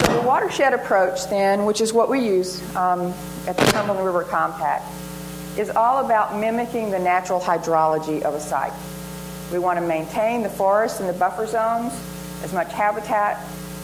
So 0.00 0.20
the 0.20 0.26
watershed 0.26 0.74
approach, 0.74 1.28
then, 1.30 1.64
which 1.64 1.80
is 1.80 1.92
what 1.92 2.08
we 2.08 2.26
use 2.26 2.60
um, 2.74 3.14
at 3.46 3.56
the 3.56 3.64
Cumberland 3.72 4.04
River 4.04 4.24
Compact, 4.24 4.84
is 5.56 5.70
all 5.70 6.04
about 6.04 6.36
mimicking 6.36 6.90
the 6.90 6.98
natural 6.98 7.40
hydrology 7.40 8.22
of 8.22 8.34
a 8.34 8.40
site. 8.40 8.72
We 9.52 9.58
want 9.58 9.78
to 9.78 9.86
maintain 9.86 10.42
the 10.42 10.48
forests 10.48 10.98
and 10.98 11.08
the 11.08 11.12
buffer 11.12 11.46
zones, 11.46 11.92
as 12.42 12.52
much 12.52 12.72
habitat, 12.72 13.38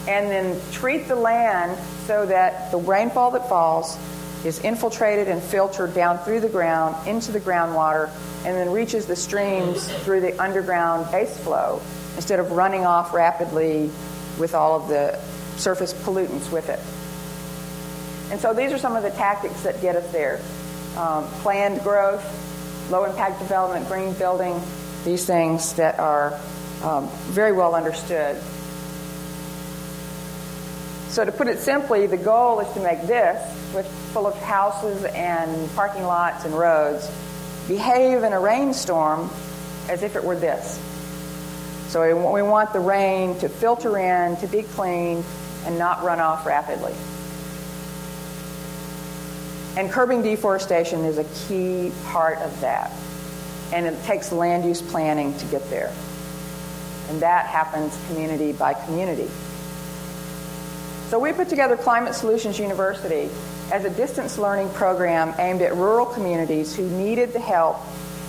and 0.07 0.29
then 0.29 0.59
treat 0.71 1.07
the 1.07 1.15
land 1.15 1.77
so 2.05 2.25
that 2.25 2.71
the 2.71 2.77
rainfall 2.77 3.31
that 3.31 3.47
falls 3.47 3.97
is 4.45 4.59
infiltrated 4.59 5.27
and 5.27 5.41
filtered 5.41 5.93
down 5.93 6.17
through 6.19 6.39
the 6.39 6.49
ground 6.49 6.95
into 7.07 7.31
the 7.31 7.39
groundwater 7.39 8.09
and 8.45 8.55
then 8.55 8.71
reaches 8.71 9.05
the 9.05 9.15
streams 9.15 9.87
through 10.03 10.21
the 10.21 10.41
underground 10.41 11.09
base 11.11 11.37
flow 11.39 11.81
instead 12.15 12.39
of 12.39 12.51
running 12.51 12.85
off 12.85 13.13
rapidly 13.13 13.89
with 14.39 14.55
all 14.55 14.81
of 14.81 14.87
the 14.87 15.19
surface 15.57 15.93
pollutants 15.93 16.51
with 16.51 16.69
it. 16.69 16.79
And 18.31 18.39
so 18.39 18.53
these 18.53 18.71
are 18.71 18.77
some 18.77 18.95
of 18.95 19.03
the 19.03 19.09
tactics 19.09 19.61
that 19.63 19.81
get 19.81 19.95
us 19.95 20.09
there 20.11 20.39
um, 20.97 21.25
planned 21.41 21.81
growth, 21.81 22.23
low 22.89 23.03
impact 23.05 23.39
development, 23.39 23.87
green 23.87 24.13
building, 24.13 24.59
these 25.05 25.25
things 25.25 25.73
that 25.73 25.99
are 25.99 26.39
um, 26.83 27.07
very 27.27 27.51
well 27.51 27.75
understood. 27.75 28.41
So, 31.09 31.25
to 31.25 31.31
put 31.31 31.47
it 31.47 31.59
simply, 31.59 32.05
the 32.05 32.17
goal 32.17 32.59
is 32.59 32.71
to 32.73 32.79
make 32.81 33.01
this, 33.03 33.37
with 33.73 33.87
full 34.13 34.27
of 34.27 34.35
houses 34.41 35.03
and 35.05 35.69
parking 35.75 36.03
lots 36.03 36.45
and 36.45 36.53
roads, 36.53 37.09
behave 37.67 38.23
in 38.23 38.33
a 38.33 38.39
rainstorm 38.39 39.29
as 39.89 40.03
if 40.03 40.15
it 40.15 40.23
were 40.23 40.35
this. 40.35 40.79
So, 41.87 42.31
we 42.33 42.41
want 42.43 42.71
the 42.71 42.79
rain 42.79 43.37
to 43.39 43.49
filter 43.49 43.97
in, 43.97 44.37
to 44.37 44.47
be 44.47 44.61
cleaned, 44.61 45.25
and 45.65 45.77
not 45.77 46.03
run 46.03 46.19
off 46.19 46.45
rapidly. 46.45 46.93
And 49.75 49.89
curbing 49.89 50.21
deforestation 50.21 51.05
is 51.05 51.17
a 51.17 51.23
key 51.47 51.91
part 52.07 52.37
of 52.39 52.59
that. 52.61 52.91
And 53.71 53.85
it 53.85 54.03
takes 54.03 54.31
land 54.31 54.65
use 54.65 54.81
planning 54.81 55.37
to 55.37 55.45
get 55.45 55.67
there. 55.69 55.93
And 57.09 57.21
that 57.21 57.45
happens 57.45 57.97
community 58.07 58.51
by 58.51 58.73
community. 58.73 59.29
So 61.09 61.17
we 61.17 61.33
put 61.33 61.49
together 61.49 61.75
Climate 61.75 62.13
Solutions 62.13 62.59
University 62.59 63.29
as 63.71 63.85
a 63.85 63.89
distance 63.89 64.37
learning 64.37 64.69
program 64.69 65.33
aimed 65.37 65.61
at 65.61 65.75
rural 65.75 66.05
communities 66.05 66.75
who 66.75 66.87
needed 66.89 67.33
the 67.33 67.39
help 67.39 67.77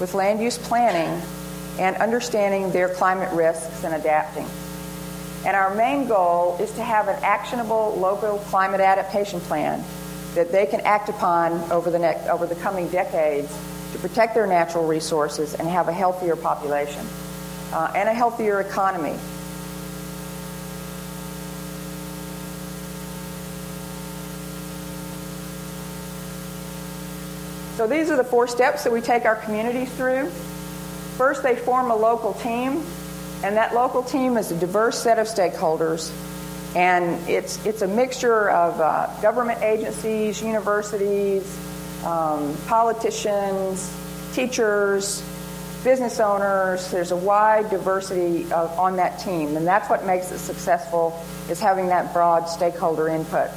with 0.01 0.15
land 0.15 0.41
use 0.41 0.59
planning 0.59 1.21
and 1.79 1.97
understanding 1.97 2.71
their 2.73 2.89
climate 2.89 3.33
risks 3.33 3.85
and 3.85 3.95
adapting. 3.95 4.47
And 5.47 5.57
our 5.57 5.75
main 5.75 6.07
goal 6.07 6.59
is 6.61 6.71
to 6.73 6.83
have 6.83 7.09
an 7.09 7.23
actionable 7.23 7.97
local 7.99 8.39
climate 8.39 8.81
adaptation 8.81 9.41
plan 9.41 9.83
that 10.35 10.53
they 10.53 10.67
can 10.67 10.81
act 10.81 11.09
upon 11.09 11.53
over 11.73 11.91
the, 11.91 11.99
next, 11.99 12.29
over 12.29 12.47
the 12.47 12.55
coming 12.57 12.89
decades 12.89 13.51
to 13.93 13.99
protect 13.99 14.35
their 14.35 14.47
natural 14.47 14.87
resources 14.87 15.55
and 15.55 15.67
have 15.67 15.89
a 15.89 15.93
healthier 15.93 16.37
population 16.37 17.07
uh, 17.73 17.91
and 17.95 18.09
a 18.09 18.13
healthier 18.13 18.61
economy. 18.61 19.19
So 27.81 27.87
these 27.87 28.11
are 28.11 28.17
the 28.17 28.25
four 28.25 28.47
steps 28.47 28.85
that 28.85 28.93
we 28.93 29.01
take 29.01 29.25
our 29.25 29.37
communities 29.37 29.91
through. 29.95 30.29
First, 31.17 31.43
they 31.43 31.57
form 31.57 31.91
a 31.91 31.97
local 31.97 32.35
team, 32.35 32.85
and 33.43 33.57
that 33.57 33.73
local 33.73 34.03
team 34.03 34.37
is 34.37 34.53
a 34.53 34.61
diverse 34.61 35.03
set 35.03 35.19
of 35.19 35.27
stakeholders 35.27 36.13
and 36.77 37.27
it's, 37.27 37.65
it's 37.65 37.81
a 37.81 37.89
mixture 37.89 38.51
of 38.51 38.79
uh, 38.79 39.09
government 39.23 39.63
agencies, 39.63 40.43
universities, 40.43 41.59
um, 42.05 42.55
politicians, 42.67 43.91
teachers, 44.35 45.23
business 45.83 46.21
owners. 46.21 46.91
There's 46.91 47.13
a 47.13 47.17
wide 47.17 47.71
diversity 47.71 48.43
of, 48.53 48.79
on 48.79 48.97
that 48.97 49.21
team, 49.21 49.57
and 49.57 49.67
that's 49.67 49.89
what 49.89 50.05
makes 50.05 50.31
it 50.33 50.39
successful 50.39 51.19
is 51.49 51.59
having 51.61 51.87
that 51.87 52.13
broad 52.13 52.45
stakeholder 52.45 53.09
input. 53.09 53.49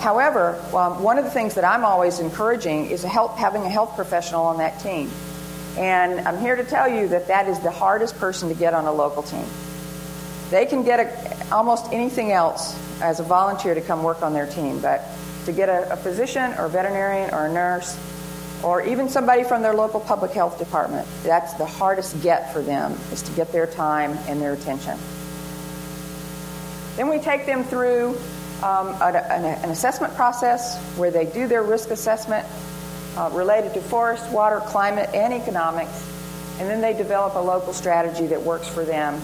However, 0.00 0.58
um, 0.74 1.02
one 1.02 1.18
of 1.18 1.24
the 1.24 1.30
things 1.30 1.54
that 1.56 1.64
I'm 1.64 1.84
always 1.84 2.20
encouraging 2.20 2.86
is 2.86 3.04
a 3.04 3.08
help, 3.08 3.36
having 3.36 3.62
a 3.62 3.68
health 3.68 3.96
professional 3.96 4.46
on 4.46 4.56
that 4.56 4.80
team. 4.80 5.10
And 5.76 6.26
I'm 6.26 6.40
here 6.40 6.56
to 6.56 6.64
tell 6.64 6.88
you 6.88 7.08
that 7.08 7.28
that 7.28 7.48
is 7.48 7.58
the 7.60 7.70
hardest 7.70 8.16
person 8.18 8.48
to 8.48 8.54
get 8.54 8.72
on 8.72 8.86
a 8.86 8.92
local 8.92 9.22
team. 9.22 9.44
They 10.48 10.64
can 10.64 10.84
get 10.84 11.00
a, 11.00 11.54
almost 11.54 11.92
anything 11.92 12.32
else 12.32 12.74
as 13.02 13.20
a 13.20 13.22
volunteer 13.22 13.74
to 13.74 13.82
come 13.82 14.02
work 14.02 14.22
on 14.22 14.32
their 14.32 14.46
team, 14.46 14.80
but 14.80 15.02
to 15.44 15.52
get 15.52 15.68
a, 15.68 15.92
a 15.92 15.96
physician 15.96 16.54
or 16.54 16.64
a 16.64 16.70
veterinarian 16.70 17.34
or 17.34 17.46
a 17.46 17.52
nurse 17.52 17.98
or 18.62 18.82
even 18.82 19.10
somebody 19.10 19.44
from 19.44 19.60
their 19.62 19.74
local 19.74 20.00
public 20.00 20.32
health 20.32 20.58
department, 20.58 21.06
that's 21.22 21.52
the 21.54 21.66
hardest 21.66 22.20
get 22.22 22.54
for 22.54 22.62
them 22.62 22.98
is 23.12 23.20
to 23.22 23.32
get 23.32 23.52
their 23.52 23.66
time 23.66 24.12
and 24.28 24.40
their 24.40 24.54
attention. 24.54 24.98
Then 26.96 27.08
we 27.08 27.18
take 27.18 27.44
them 27.44 27.64
through 27.64 28.18
um, 28.62 28.88
an, 29.00 29.16
an, 29.16 29.70
assessment 29.70 30.14
process 30.14 30.78
where 30.96 31.10
they 31.10 31.24
do 31.24 31.48
their 31.48 31.62
risk 31.62 31.90
assessment 31.90 32.46
uh, 33.16 33.30
related 33.32 33.72
to 33.74 33.80
forest, 33.80 34.30
water, 34.30 34.60
climate, 34.60 35.08
and 35.14 35.32
economics, 35.32 36.06
and 36.58 36.68
then 36.68 36.80
they 36.80 36.92
develop 36.92 37.34
a 37.34 37.38
local 37.38 37.72
strategy 37.72 38.26
that 38.26 38.40
works 38.40 38.68
for 38.68 38.84
them. 38.84 39.20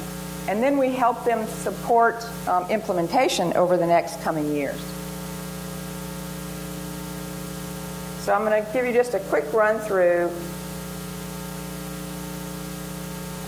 And 0.48 0.62
then 0.62 0.78
we 0.78 0.92
help 0.92 1.24
them 1.24 1.46
support 1.46 2.24
um, 2.48 2.70
implementation 2.70 3.52
over 3.54 3.76
the 3.76 3.86
next 3.86 4.20
coming 4.22 4.54
years. 4.54 4.80
So 8.20 8.32
I'm 8.32 8.44
going 8.44 8.64
to 8.64 8.72
give 8.72 8.84
you 8.86 8.92
just 8.92 9.14
a 9.14 9.20
quick 9.20 9.52
run 9.52 9.78
through 9.80 10.30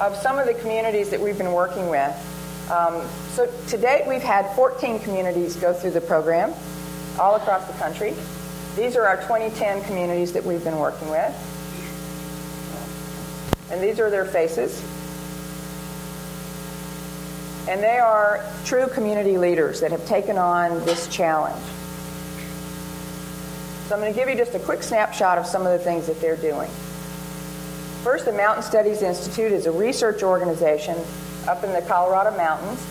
of 0.01 0.17
some 0.17 0.39
of 0.39 0.47
the 0.47 0.55
communities 0.55 1.11
that 1.11 1.21
we've 1.21 1.39
been 1.39 1.53
working 1.53 1.89
with. 1.89 2.15
Um, 2.71 3.09
so 3.31 3.51
to 3.69 3.79
date, 3.79 4.07
we've 4.07 4.23
had 4.23 4.55
14 4.55 5.01
communities 5.01 5.57
go 5.57 5.73
through 5.73 5.93
the 5.93 6.03
program 6.03 6.53
all 7.19 7.35
across 7.37 7.67
the 7.67 7.73
country. 7.75 8.15
These 8.77 8.95
are 8.95 9.05
our 9.05 9.17
2010 9.17 9.85
communities 9.85 10.35
that 10.35 10.45
we've 10.45 10.63
been 10.63 10.79
working 10.79 11.09
with. 11.09 11.35
And 13.71 13.83
these 13.83 13.99
are 14.01 14.11
their 14.11 14.25
faces. 14.25 14.83
And 17.69 17.83
they 17.83 17.99
are 17.99 18.45
true 18.65 18.87
community 18.89 19.37
leaders 19.39 19.81
that 19.81 19.91
have 19.91 20.07
taken 20.07 20.39
on 20.39 20.85
this 20.85 21.09
challenge. 21.09 21.63
So 23.89 23.95
I'm 23.95 24.01
going 24.01 24.13
to 24.13 24.19
give 24.19 24.29
you 24.29 24.37
just 24.37 24.55
a 24.55 24.59
quick 24.59 24.83
snapshot 24.83 25.39
of 25.39 25.47
some 25.47 25.67
of 25.67 25.73
the 25.73 25.79
things 25.79 26.07
that 26.07 26.21
they're 26.21 26.37
doing. 26.37 26.71
First, 28.05 28.27
the 28.27 28.33
Mountain 28.33 28.63
Studies 28.63 29.03
Institute 29.03 29.53
is 29.53 29.67
a 29.67 29.73
research 29.73 30.23
organization 30.23 30.97
up 31.49 31.65
in 31.65 31.73
the 31.73 31.83
Colorado 31.83 32.37
mountains. 32.37 32.87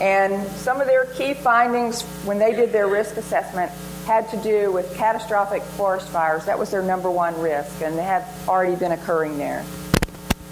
And 0.00 0.46
some 0.52 0.80
of 0.80 0.86
their 0.86 1.06
key 1.06 1.34
findings 1.34 2.02
when 2.24 2.38
they 2.38 2.54
did 2.54 2.72
their 2.72 2.86
risk 2.86 3.16
assessment 3.16 3.72
had 4.06 4.28
to 4.30 4.36
do 4.36 4.70
with 4.70 4.94
catastrophic 4.94 5.62
forest 5.62 6.08
fires. 6.10 6.44
That 6.44 6.58
was 6.58 6.70
their 6.70 6.82
number 6.82 7.10
one 7.10 7.38
risk, 7.40 7.82
and 7.82 7.98
they 7.98 8.04
have 8.04 8.24
already 8.48 8.76
been 8.76 8.92
occurring 8.92 9.36
there. 9.36 9.64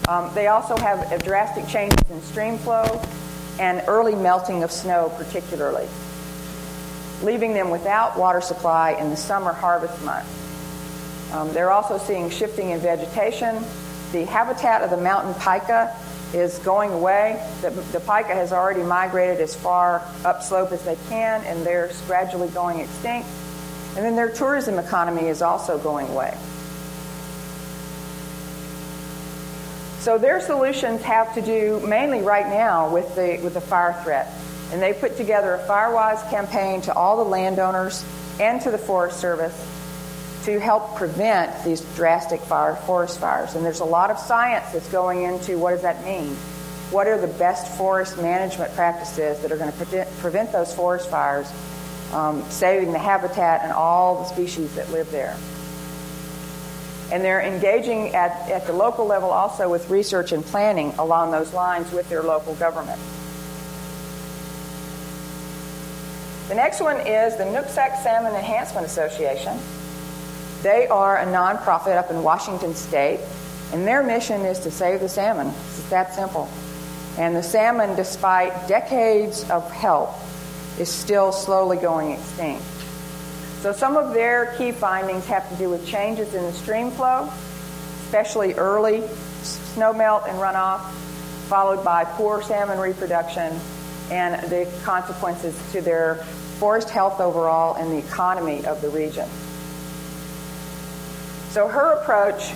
Um, 0.08 0.34
they 0.34 0.48
also 0.48 0.76
have 0.76 1.22
drastic 1.22 1.66
changes 1.68 1.98
in 2.10 2.20
stream 2.22 2.58
flow 2.58 3.00
and 3.60 3.82
early 3.86 4.16
melting 4.16 4.64
of 4.64 4.72
snow, 4.72 5.12
particularly, 5.16 5.86
leaving 7.22 7.54
them 7.54 7.70
without 7.70 8.18
water 8.18 8.40
supply 8.40 8.92
in 8.92 9.10
the 9.10 9.16
summer 9.16 9.52
harvest 9.52 10.02
months. 10.04 11.32
Um, 11.32 11.52
they're 11.52 11.70
also 11.70 11.98
seeing 11.98 12.30
shifting 12.30 12.70
in 12.70 12.80
vegetation. 12.80 13.64
The 14.12 14.24
habitat 14.24 14.82
of 14.82 14.90
the 14.90 14.96
mountain 14.96 15.34
pika 15.34 15.94
is 16.32 16.58
going 16.60 16.92
away. 16.92 17.44
The, 17.60 17.70
the 17.70 17.98
pika 17.98 18.28
has 18.28 18.52
already 18.52 18.82
migrated 18.82 19.40
as 19.40 19.54
far 19.54 20.06
upslope 20.24 20.72
as 20.72 20.82
they 20.82 20.96
can, 21.08 21.42
and 21.44 21.64
they're 21.64 21.90
gradually 22.06 22.48
going 22.48 22.80
extinct. 22.80 23.28
And 23.96 24.04
then 24.04 24.16
their 24.16 24.30
tourism 24.30 24.78
economy 24.78 25.28
is 25.28 25.42
also 25.42 25.78
going 25.78 26.08
away. 26.08 26.36
So 30.00 30.18
their 30.18 30.40
solutions 30.40 31.02
have 31.02 31.34
to 31.34 31.40
do 31.40 31.80
mainly 31.86 32.20
right 32.20 32.46
now 32.46 32.92
with 32.92 33.14
the 33.14 33.40
with 33.42 33.54
the 33.54 33.60
fire 33.60 33.98
threat. 34.02 34.30
And 34.72 34.82
they 34.82 34.92
put 34.92 35.16
together 35.16 35.54
a 35.54 35.66
Firewise 35.66 36.28
campaign 36.30 36.80
to 36.82 36.92
all 36.92 37.16
the 37.16 37.30
landowners 37.30 38.04
and 38.40 38.60
to 38.62 38.70
the 38.70 38.78
Forest 38.78 39.20
Service 39.20 39.73
to 40.44 40.60
help 40.60 40.96
prevent 40.96 41.64
these 41.64 41.80
drastic 41.96 42.40
fire, 42.40 42.76
forest 42.76 43.18
fires. 43.18 43.54
And 43.54 43.64
there's 43.64 43.80
a 43.80 43.84
lot 43.84 44.10
of 44.10 44.18
science 44.18 44.72
that's 44.72 44.90
going 44.90 45.22
into 45.22 45.58
what 45.58 45.70
does 45.70 45.82
that 45.82 46.04
mean? 46.04 46.34
What 46.90 47.06
are 47.06 47.18
the 47.18 47.26
best 47.26 47.76
forest 47.78 48.18
management 48.18 48.74
practices 48.74 49.40
that 49.40 49.50
are 49.50 49.56
going 49.56 49.72
to 49.72 49.86
pre- 49.86 50.04
prevent 50.20 50.52
those 50.52 50.74
forest 50.74 51.10
fires, 51.10 51.50
um, 52.12 52.42
saving 52.50 52.92
the 52.92 52.98
habitat 52.98 53.62
and 53.62 53.72
all 53.72 54.18
the 54.18 54.24
species 54.26 54.74
that 54.74 54.90
live 54.90 55.10
there? 55.10 55.34
And 57.10 57.24
they're 57.24 57.40
engaging 57.40 58.14
at, 58.14 58.50
at 58.50 58.66
the 58.66 58.74
local 58.74 59.06
level 59.06 59.30
also 59.30 59.70
with 59.70 59.88
research 59.88 60.32
and 60.32 60.44
planning 60.44 60.92
along 60.98 61.30
those 61.32 61.54
lines 61.54 61.90
with 61.90 62.08
their 62.10 62.22
local 62.22 62.54
government. 62.56 63.00
The 66.48 66.54
next 66.54 66.82
one 66.82 66.98
is 67.06 67.36
the 67.36 67.44
Nooksack 67.44 68.02
Salmon 68.02 68.34
Enhancement 68.34 68.86
Association. 68.86 69.58
They 70.64 70.88
are 70.88 71.18
a 71.18 71.26
nonprofit 71.26 71.94
up 71.94 72.10
in 72.10 72.22
Washington 72.22 72.74
State, 72.74 73.20
and 73.74 73.86
their 73.86 74.02
mission 74.02 74.40
is 74.46 74.60
to 74.60 74.70
save 74.70 75.00
the 75.00 75.10
salmon. 75.10 75.48
It's 75.48 75.90
that 75.90 76.14
simple. 76.14 76.48
And 77.18 77.36
the 77.36 77.42
salmon, 77.42 77.94
despite 77.96 78.66
decades 78.66 79.48
of 79.50 79.70
help, 79.70 80.14
is 80.78 80.90
still 80.90 81.32
slowly 81.32 81.76
going 81.76 82.12
extinct. 82.12 82.64
So 83.60 83.72
some 83.72 83.98
of 83.98 84.14
their 84.14 84.54
key 84.56 84.72
findings 84.72 85.26
have 85.26 85.46
to 85.50 85.54
do 85.56 85.68
with 85.68 85.86
changes 85.86 86.32
in 86.32 86.42
the 86.42 86.52
stream 86.54 86.90
flow, 86.90 87.30
especially 88.06 88.54
early 88.54 89.02
snowmelt 89.42 90.26
and 90.26 90.38
runoff, 90.38 90.90
followed 91.46 91.84
by 91.84 92.06
poor 92.06 92.40
salmon 92.40 92.78
reproduction 92.78 93.52
and 94.10 94.42
the 94.48 94.66
consequences 94.82 95.54
to 95.72 95.82
their 95.82 96.24
forest 96.58 96.88
health 96.88 97.20
overall 97.20 97.74
and 97.74 97.92
the 97.92 97.98
economy 97.98 98.64
of 98.64 98.80
the 98.80 98.88
region. 98.88 99.28
So 101.54 101.68
her 101.68 101.92
approach 101.92 102.52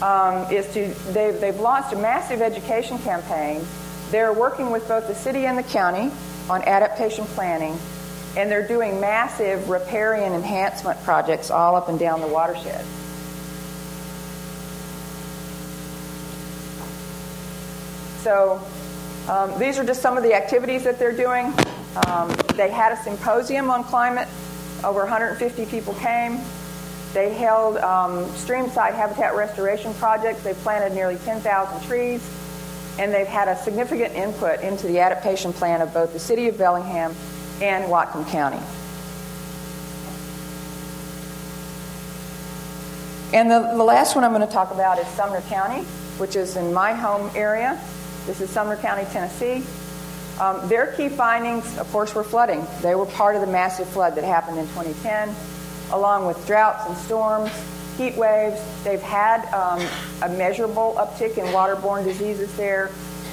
um, 0.00 0.50
is 0.50 0.66
to, 0.72 0.88
they've, 1.12 1.38
they've 1.38 1.60
launched 1.60 1.92
a 1.92 1.96
massive 1.96 2.40
education 2.40 2.98
campaign. 3.00 3.62
They're 4.10 4.32
working 4.32 4.70
with 4.70 4.88
both 4.88 5.06
the 5.06 5.14
city 5.14 5.44
and 5.44 5.58
the 5.58 5.62
county 5.62 6.10
on 6.48 6.62
adaptation 6.62 7.26
planning 7.26 7.78
and 8.34 8.50
they're 8.50 8.66
doing 8.66 8.98
massive 9.02 9.68
riparian 9.68 10.32
enhancement 10.32 10.98
projects 11.02 11.50
all 11.50 11.76
up 11.76 11.90
and 11.90 11.98
down 11.98 12.22
the 12.22 12.26
watershed. 12.26 12.82
So 18.22 18.66
um, 19.28 19.58
these 19.58 19.78
are 19.78 19.84
just 19.84 20.00
some 20.00 20.16
of 20.16 20.22
the 20.22 20.32
activities 20.32 20.84
that 20.84 20.98
they're 20.98 21.14
doing. 21.14 21.52
Um, 22.06 22.34
they 22.54 22.70
had 22.70 22.92
a 22.92 23.02
symposium 23.02 23.68
on 23.68 23.84
climate. 23.84 24.26
Over 24.82 25.00
150 25.00 25.66
people 25.66 25.92
came. 25.92 26.40
They 27.12 27.34
held 27.34 27.76
um, 27.78 28.24
streamside 28.30 28.94
habitat 28.94 29.34
restoration 29.34 29.92
projects. 29.94 30.42
They 30.42 30.54
planted 30.54 30.94
nearly 30.94 31.16
10,000 31.16 31.86
trees. 31.86 32.28
And 32.98 33.12
they've 33.12 33.26
had 33.26 33.48
a 33.48 33.56
significant 33.56 34.14
input 34.14 34.60
into 34.60 34.86
the 34.86 35.00
adaptation 35.00 35.52
plan 35.52 35.80
of 35.80 35.92
both 35.94 36.12
the 36.12 36.18
city 36.18 36.48
of 36.48 36.58
Bellingham 36.58 37.14
and 37.60 37.84
Whatcom 37.84 38.28
County. 38.30 38.60
And 43.32 43.50
the, 43.50 43.60
the 43.60 43.84
last 43.84 44.14
one 44.14 44.24
I'm 44.24 44.32
going 44.32 44.46
to 44.46 44.52
talk 44.52 44.72
about 44.72 44.98
is 44.98 45.06
Sumner 45.08 45.40
County, 45.42 45.84
which 46.18 46.36
is 46.36 46.56
in 46.56 46.72
my 46.72 46.92
home 46.92 47.30
area. 47.34 47.80
This 48.26 48.42
is 48.42 48.50
Sumner 48.50 48.76
County, 48.76 49.04
Tennessee. 49.10 49.64
Um, 50.38 50.68
their 50.68 50.92
key 50.92 51.08
findings, 51.08 51.78
of 51.78 51.90
course, 51.92 52.14
were 52.14 52.24
flooding. 52.24 52.66
They 52.82 52.94
were 52.94 53.06
part 53.06 53.34
of 53.34 53.40
the 53.40 53.46
massive 53.46 53.88
flood 53.88 54.16
that 54.16 54.24
happened 54.24 54.58
in 54.58 54.66
2010, 54.68 55.34
along 55.92 56.26
with 56.26 56.46
droughts 56.46 56.86
and 56.86 56.96
storms, 56.96 57.50
heat 57.96 58.16
waves. 58.16 58.60
They've 58.84 59.00
had 59.00 59.46
um, 59.52 59.80
a 60.22 60.28
measurable 60.36 60.94
uptick 60.98 61.38
in 61.38 61.46
waterborne 61.46 62.04
diseases 62.04 62.54
there, 62.56 62.90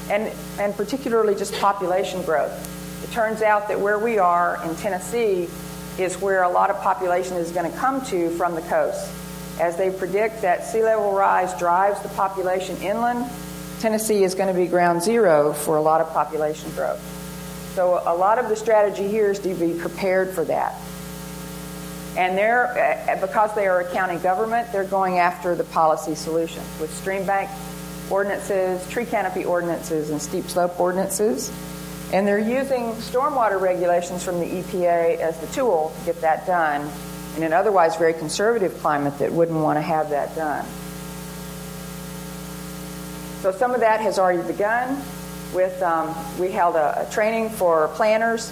and, 0.10 0.32
and 0.60 0.76
particularly 0.76 1.36
just 1.36 1.54
population 1.56 2.22
growth. 2.24 3.04
It 3.04 3.12
turns 3.12 3.42
out 3.42 3.68
that 3.70 3.80
where 3.80 3.98
we 3.98 4.18
are 4.18 4.60
in 4.66 4.76
Tennessee 4.76 5.48
is 5.98 6.22
where 6.22 6.44
a 6.44 6.50
lot 6.50 6.70
of 6.70 6.80
population 6.82 7.38
is 7.38 7.52
going 7.52 7.70
to 7.72 7.78
come 7.78 8.06
to 8.06 8.30
from 8.32 8.56
the 8.56 8.62
coast. 8.62 9.12
As 9.60 9.76
they 9.76 9.90
predict 9.90 10.42
that 10.42 10.66
sea 10.66 10.84
level 10.84 11.12
rise 11.14 11.58
drives 11.60 12.02
the 12.02 12.10
population 12.10 12.78
inland, 12.78 13.30
Tennessee 13.80 14.24
is 14.24 14.36
going 14.36 14.54
to 14.54 14.60
be 14.60 14.68
ground 14.68 15.02
zero 15.02 15.54
for 15.54 15.78
a 15.78 15.82
lot 15.82 16.02
of 16.02 16.12
population 16.12 16.70
growth. 16.72 17.02
So 17.76 18.02
a 18.06 18.16
lot 18.16 18.40
of 18.40 18.50
the 18.50 18.56
strategy 18.56 19.08
here 19.08 19.30
is 19.32 19.40
to 19.40 19.54
be 19.54 19.74
prepared 19.78 20.32
for 20.32 20.44
that. 20.46 20.76
And 22.18 22.38
they're, 22.38 23.08
uh, 23.08 23.22
because 23.22 23.54
they 23.56 23.68
are 23.68 23.82
a 23.82 23.92
county 23.92 24.18
government, 24.18 24.72
they're 24.72 24.84
going 24.84 25.20
after 25.20 25.56
the 25.56 25.64
policy 25.64 26.16
solutions 26.16 26.68
with 26.80 26.94
stream 26.94 27.26
bank 27.26 27.50
ordinances, 28.10 28.88
tree 28.90 29.06
canopy 29.06 29.46
ordinances, 29.46 30.10
and 30.10 30.22
steep 30.22 30.46
slope 30.46 30.80
ordinances. 30.80 31.52
And 32.12 32.28
they're 32.28 32.40
using 32.40 32.94
stormwater 32.94 33.62
regulations 33.62 34.24
from 34.24 34.40
the 34.40 34.46
EPA 34.46 35.20
as 35.20 35.40
the 35.40 35.48
tool 35.48 35.94
to 36.00 36.06
get 36.06 36.22
that 36.22 36.48
done 36.48 36.90
in 37.38 37.44
an 37.44 37.54
otherwise 37.54 37.96
very 37.96 38.14
conservative 38.14 38.76
climate 38.80 39.20
that 39.20 39.32
wouldn't 39.32 39.60
want 39.60 39.78
to 39.78 39.82
have 39.82 40.10
that 40.10 40.36
done. 40.36 40.66
So 43.42 43.52
some 43.52 43.74
of 43.74 43.82
that 43.82 44.02
has 44.02 44.18
already 44.18 44.42
begun. 44.42 45.02
With 45.54 45.82
um, 45.82 46.14
we 46.40 46.52
held 46.52 46.76
a, 46.76 47.08
a, 47.08 47.12
training 47.12 47.50
for 47.50 47.88
planners, 47.90 48.52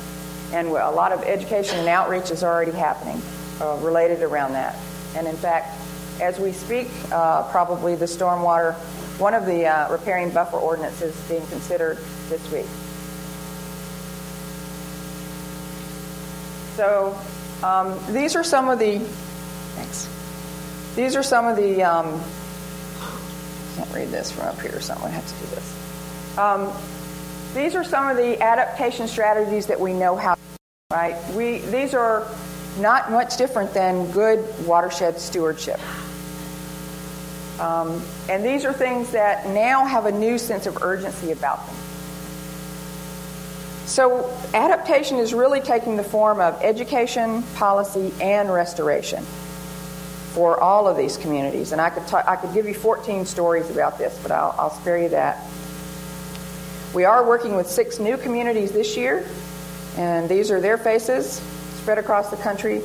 and 0.51 0.69
a 0.69 0.89
lot 0.89 1.11
of 1.11 1.21
education 1.23 1.77
and 1.77 1.87
outreach 1.87 2.31
is 2.31 2.43
already 2.43 2.71
happening 2.71 3.21
uh, 3.61 3.77
related 3.81 4.21
around 4.21 4.53
that. 4.53 4.75
And 5.15 5.27
in 5.27 5.35
fact, 5.35 5.79
as 6.21 6.39
we 6.39 6.51
speak, 6.51 6.87
uh, 7.11 7.43
probably 7.51 7.95
the 7.95 8.05
stormwater, 8.05 8.73
one 9.19 9.33
of 9.33 9.45
the 9.45 9.65
uh, 9.65 9.91
riparian 9.91 10.31
buffer 10.31 10.57
ordinances 10.57 11.15
being 11.27 11.45
considered 11.47 11.97
this 12.29 12.51
week. 12.51 12.65
So 16.75 17.17
um, 17.63 17.99
these 18.13 18.35
are 18.35 18.43
some 18.43 18.69
of 18.69 18.77
the, 18.77 18.99
thanks. 18.99 20.07
These 20.95 21.15
are 21.15 21.23
some 21.23 21.47
of 21.47 21.55
the, 21.55 21.83
um, 21.83 22.21
can't 23.75 23.93
read 23.93 24.09
this 24.09 24.31
from 24.31 24.45
up 24.45 24.61
here, 24.61 24.79
so 24.81 24.93
I'm 24.93 24.99
going 24.99 25.11
to 25.11 25.15
have 25.15 25.27
to 25.27 25.45
do 25.45 25.55
this. 25.55 26.37
Um, 26.37 26.71
these 27.53 27.75
are 27.75 27.83
some 27.83 28.09
of 28.09 28.17
the 28.17 28.41
adaptation 28.41 29.07
strategies 29.07 29.65
that 29.67 29.79
we 29.79 29.93
know 29.93 30.15
how, 30.15 30.35
right? 30.91 31.15
We, 31.33 31.59
these 31.59 31.95
are 31.95 32.27
not 32.79 33.11
much 33.11 33.37
different 33.37 33.73
than 33.73 34.11
good 34.11 34.43
watershed 34.65 35.19
stewardship. 35.19 35.79
Um, 37.59 38.03
and 38.29 38.45
these 38.45 38.65
are 38.65 38.73
things 38.73 39.11
that 39.11 39.47
now 39.47 39.85
have 39.85 40.05
a 40.05 40.11
new 40.11 40.37
sense 40.37 40.67
of 40.67 40.81
urgency 40.83 41.31
about 41.31 41.65
them. 41.65 41.75
So, 43.87 44.29
adaptation 44.53 45.17
is 45.17 45.33
really 45.33 45.61
taking 45.61 45.95
the 45.95 46.03
form 46.03 46.39
of 46.39 46.61
education, 46.61 47.41
policy, 47.55 48.13
and 48.21 48.51
restoration 48.51 49.23
for 50.33 50.59
all 50.59 50.87
of 50.87 50.97
these 50.97 51.17
communities. 51.17 51.71
And 51.71 51.79
I 51.79 51.89
could, 51.89 52.03
I 52.13 52.35
could 52.35 52.53
give 52.53 52.67
you 52.67 52.73
14 52.73 53.25
stories 53.25 53.69
about 53.69 53.97
this, 53.97 54.19
but 54.21 54.31
I'll, 54.31 54.53
I'll 54.59 54.69
spare 54.69 55.01
you 55.01 55.09
that. 55.09 55.43
We 56.93 57.05
are 57.05 57.25
working 57.25 57.55
with 57.55 57.67
six 57.67 57.97
new 57.97 58.17
communities 58.17 58.71
this 58.71 58.97
year, 58.97 59.25
and 59.95 60.29
these 60.29 60.51
are 60.51 60.59
their 60.59 60.77
faces 60.77 61.41
spread 61.87 61.99
across 61.99 62.29
the 62.29 62.35
country. 62.35 62.81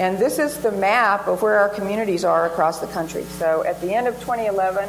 And 0.00 0.18
this 0.18 0.40
is 0.40 0.58
the 0.58 0.72
map 0.72 1.28
of 1.28 1.42
where 1.42 1.60
our 1.60 1.68
communities 1.68 2.24
are 2.24 2.46
across 2.46 2.80
the 2.80 2.88
country. 2.88 3.22
So 3.38 3.62
at 3.62 3.80
the 3.80 3.94
end 3.94 4.08
of 4.08 4.18
2011, 4.18 4.88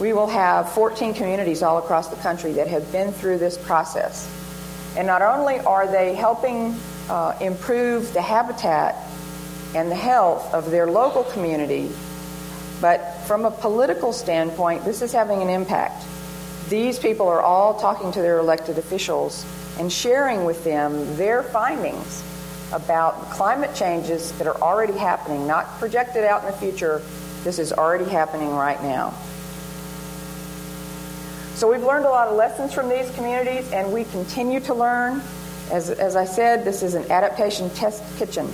we 0.00 0.12
will 0.12 0.26
have 0.26 0.68
14 0.72 1.14
communities 1.14 1.62
all 1.62 1.78
across 1.78 2.08
the 2.08 2.16
country 2.16 2.50
that 2.54 2.66
have 2.66 2.90
been 2.90 3.12
through 3.12 3.38
this 3.38 3.56
process. 3.56 4.28
And 4.96 5.06
not 5.06 5.22
only 5.22 5.60
are 5.60 5.86
they 5.86 6.16
helping 6.16 6.74
uh, 7.08 7.38
improve 7.40 8.12
the 8.12 8.22
habitat 8.22 8.96
and 9.76 9.88
the 9.88 9.94
health 9.94 10.52
of 10.52 10.72
their 10.72 10.88
local 10.88 11.22
community, 11.22 11.92
but 12.80 12.98
from 13.28 13.44
a 13.44 13.52
political 13.52 14.12
standpoint, 14.12 14.84
this 14.84 15.00
is 15.00 15.12
having 15.12 15.42
an 15.42 15.48
impact. 15.48 16.04
These 16.68 16.98
people 16.98 17.28
are 17.28 17.40
all 17.40 17.78
talking 17.78 18.10
to 18.10 18.20
their 18.20 18.38
elected 18.38 18.78
officials 18.78 19.46
and 19.78 19.92
sharing 19.92 20.44
with 20.44 20.64
them 20.64 21.16
their 21.16 21.44
findings 21.44 22.24
about 22.72 23.30
climate 23.30 23.74
changes 23.74 24.32
that 24.32 24.46
are 24.46 24.60
already 24.60 24.92
happening, 24.92 25.46
not 25.46 25.66
projected 25.78 26.24
out 26.24 26.44
in 26.44 26.50
the 26.50 26.56
future. 26.56 27.02
This 27.44 27.58
is 27.58 27.72
already 27.72 28.04
happening 28.04 28.50
right 28.50 28.82
now. 28.82 29.14
So 31.54 31.70
we've 31.70 31.82
learned 31.82 32.04
a 32.04 32.10
lot 32.10 32.28
of 32.28 32.36
lessons 32.36 32.72
from 32.72 32.88
these 32.88 33.10
communities, 33.16 33.72
and 33.72 33.92
we 33.92 34.04
continue 34.04 34.60
to 34.60 34.74
learn. 34.74 35.22
As, 35.72 35.90
as 35.90 36.14
I 36.14 36.24
said, 36.24 36.64
this 36.64 36.82
is 36.82 36.94
an 36.94 37.10
adaptation 37.10 37.68
test 37.70 38.02
kitchen. 38.16 38.46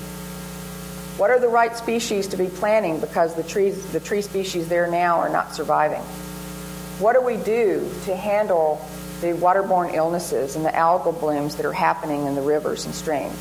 What 1.16 1.30
are 1.30 1.38
the 1.38 1.48
right 1.48 1.76
species 1.76 2.28
to 2.28 2.36
be 2.36 2.48
planting 2.48 3.00
because 3.00 3.34
the 3.34 3.42
trees, 3.42 3.92
the 3.92 4.00
tree 4.00 4.22
species 4.22 4.68
there 4.68 4.86
now 4.86 5.18
are 5.20 5.28
not 5.28 5.54
surviving? 5.54 6.02
What 6.98 7.12
do 7.12 7.20
we 7.20 7.36
do 7.36 7.88
to 8.06 8.16
handle 8.16 8.84
the 9.20 9.28
waterborne 9.28 9.94
illnesses 9.94 10.56
and 10.56 10.64
the 10.64 10.70
algal 10.70 11.18
blooms 11.18 11.56
that 11.56 11.66
are 11.66 11.72
happening 11.72 12.26
in 12.26 12.34
the 12.34 12.42
rivers 12.42 12.84
and 12.86 12.94
streams? 12.94 13.38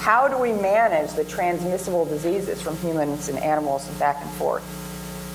How 0.00 0.28
do 0.28 0.38
we 0.38 0.54
manage 0.54 1.12
the 1.12 1.24
transmissible 1.24 2.06
diseases 2.06 2.62
from 2.62 2.74
humans 2.78 3.28
and 3.28 3.38
animals 3.38 3.86
and 3.86 3.98
back 3.98 4.16
and 4.22 4.30
forth? 4.32 4.64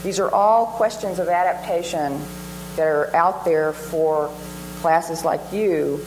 These 0.03 0.19
are 0.19 0.33
all 0.33 0.65
questions 0.65 1.19
of 1.19 1.27
adaptation 1.27 2.19
that 2.75 2.87
are 2.87 3.15
out 3.15 3.45
there 3.45 3.73
for 3.73 4.33
classes 4.81 5.23
like 5.23 5.53
you 5.53 6.03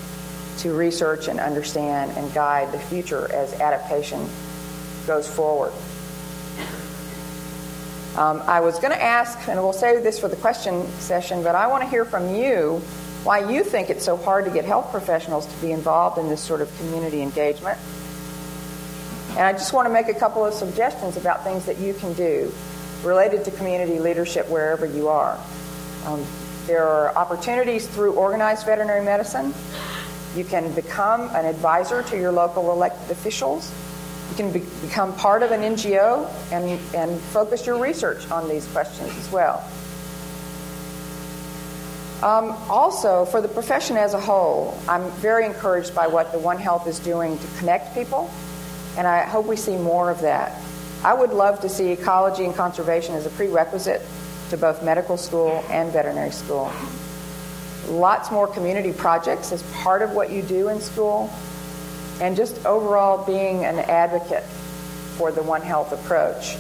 to 0.59 0.75
research 0.75 1.29
and 1.29 1.39
understand 1.39 2.11
and 2.17 2.35
guide 2.35 2.73
the 2.73 2.81
future 2.81 3.33
as 3.33 3.55
adaptation 3.61 4.29
goes 5.07 5.33
forward. 5.33 5.73
Um, 8.17 8.43
I 8.45 8.59
was 8.59 8.81
going 8.81 8.93
to 8.93 9.01
ask, 9.01 9.39
and 9.47 9.61
we'll 9.63 9.73
save 9.73 10.03
this 10.03 10.19
for 10.19 10.27
the 10.27 10.35
question 10.35 10.85
session, 10.99 11.45
but 11.45 11.55
I 11.55 11.69
want 11.69 11.85
to 11.85 11.89
hear 11.89 12.05
from 12.05 12.35
you 12.35 12.83
why 13.23 13.49
you 13.49 13.63
think 13.63 13.89
it's 13.89 14.05
so 14.05 14.17
hard 14.17 14.47
to 14.47 14.51
get 14.51 14.65
health 14.65 14.91
professionals 14.91 15.47
to 15.47 15.57
be 15.61 15.71
involved 15.71 16.19
in 16.19 16.29
this 16.29 16.41
sort 16.41 16.61
of 16.61 16.77
community 16.79 17.23
engagement. 17.23 17.79
And 19.31 19.41
I 19.41 19.53
just 19.53 19.73
want 19.73 19.87
to 19.87 19.93
make 19.93 20.09
a 20.09 20.15
couple 20.15 20.45
of 20.45 20.55
suggestions 20.55 21.17
about 21.17 21.45
things 21.45 21.67
that 21.67 21.79
you 21.79 21.95
can 21.95 22.13
do 22.15 22.53
related 23.03 23.45
to 23.45 23.51
community 23.53 23.99
leadership 23.99 24.49
wherever 24.49 24.87
you 24.87 25.09
are. 25.09 25.39
Um, 26.07 26.25
there 26.67 26.87
are 26.87 27.17
opportunities 27.17 27.87
through 27.87 28.15
organized 28.15 28.67
veterinary 28.67 29.05
medicine. 29.05 29.55
You 30.37 30.45
can 30.45 30.73
become 30.75 31.23
an 31.35 31.47
advisor 31.47 32.03
to 32.05 32.17
your 32.17 32.33
local 32.33 32.71
elected 32.73 33.11
officials. 33.11 33.73
You 34.31 34.37
can 34.37 34.53
be, 34.53 34.61
become 34.83 35.15
part 35.17 35.43
of 35.43 35.51
an 35.51 35.63
NGO 35.63 36.29
and, 36.53 36.79
and 36.95 37.21
focus 37.21 37.67
your 37.67 37.79
research 37.79 38.31
on 38.31 38.49
these 38.49 38.67
questions 38.69 39.17
as 39.17 39.33
well. 39.33 39.65
Um, 42.23 42.51
also, 42.69 43.25
for 43.25 43.41
the 43.41 43.49
profession 43.49 43.97
as 43.97 44.13
a 44.13 44.21
whole, 44.21 44.77
I'm 44.89 45.09
very 45.13 45.47
encouraged 45.47 45.95
by 45.95 46.09
what 46.09 46.33
the 46.33 46.39
One 46.39 46.59
Health 46.59 46.89
is 46.89 46.99
doing 46.99 47.39
to 47.39 47.47
connect 47.59 47.95
people, 47.95 48.29
and 48.97 49.07
I 49.07 49.25
hope 49.25 49.47
we 49.47 49.57
see 49.57 49.77
more 49.77 50.11
of 50.11 50.21
that. 50.23 50.61
I 51.05 51.15
would 51.15 51.31
love 51.31 51.61
to 51.61 51.69
see 51.69 51.91
ecology 51.91 52.45
and 52.45 52.55
conservation 52.55 53.15
as 53.15 53.27
a 53.27 53.31
prerequisite 53.31 54.03
to 54.51 54.57
both 54.57 54.83
medical 54.83 55.17
school 55.17 55.65
and 55.69 55.93
veterinary 55.93 56.33
school. 56.33 56.73
Lots 57.89 58.31
more 58.31 58.47
community 58.47 58.93
projects 58.93 59.53
as 59.53 59.63
part 59.83 60.03
of 60.03 60.13
what 60.13 60.31
you 60.31 60.43
do 60.43 60.69
in 60.69 60.81
school, 60.81 61.31
and 62.21 62.37
just 62.37 62.67
overall 62.67 63.25
being 63.25 63.65
an 63.65 63.79
advocate 63.79 64.43
for 65.17 65.31
the 65.31 65.43
One 65.43 65.63
Health 65.63 65.93
approach. 65.93 66.57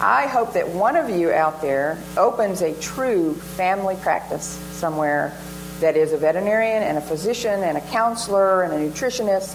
I 0.00 0.26
hope 0.26 0.54
that 0.54 0.68
one 0.68 0.96
of 0.96 1.10
you 1.10 1.30
out 1.30 1.62
there 1.62 1.98
opens 2.16 2.62
a 2.62 2.74
true 2.80 3.34
family 3.34 3.96
practice 3.96 4.44
somewhere 4.72 5.36
that 5.80 5.96
is 5.96 6.12
a 6.12 6.16
veterinarian 6.16 6.82
and 6.82 6.98
a 6.98 7.00
physician 7.00 7.62
and 7.62 7.78
a 7.78 7.80
counselor 7.80 8.62
and 8.62 8.72
a 8.72 8.90
nutritionist 8.90 9.54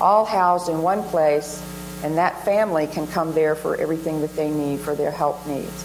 all 0.00 0.24
housed 0.24 0.68
in 0.68 0.82
one 0.82 1.02
place, 1.04 1.62
and 2.02 2.18
that 2.18 2.44
family 2.44 2.86
can 2.86 3.06
come 3.06 3.34
there 3.34 3.54
for 3.54 3.76
everything 3.76 4.20
that 4.22 4.34
they 4.36 4.50
need 4.50 4.80
for 4.80 4.94
their 4.94 5.10
help 5.10 5.46
needs. 5.46 5.84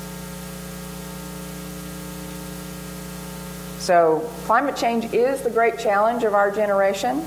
So, 3.80 4.28
climate 4.46 4.76
change 4.76 5.14
is 5.14 5.42
the 5.42 5.52
great 5.52 5.78
challenge 5.78 6.24
of 6.24 6.34
our 6.34 6.50
generation. 6.50 7.24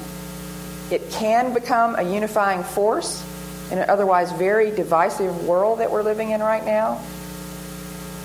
It 0.91 1.09
can 1.11 1.55
become 1.55 1.95
a 1.95 2.03
unifying 2.03 2.65
force 2.65 3.25
in 3.71 3.79
an 3.79 3.89
otherwise 3.89 4.33
very 4.33 4.71
divisive 4.71 5.45
world 5.45 5.81
that 5.81 5.91
we're 5.91 6.03
living 6.03 6.31
in 6.31 6.41
right 6.41 6.65
now. 6.65 7.01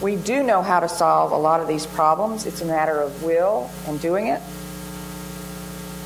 We 0.01 0.15
do 0.15 0.41
know 0.41 0.61
how 0.61 0.79
to 0.79 0.89
solve 0.89 1.31
a 1.31 1.37
lot 1.37 1.61
of 1.61 1.67
these 1.67 1.85
problems. 1.85 2.45
It's 2.45 2.61
a 2.61 2.65
matter 2.65 2.99
of 2.99 3.23
will 3.23 3.69
and 3.87 4.01
doing 4.01 4.27
it. 4.27 4.41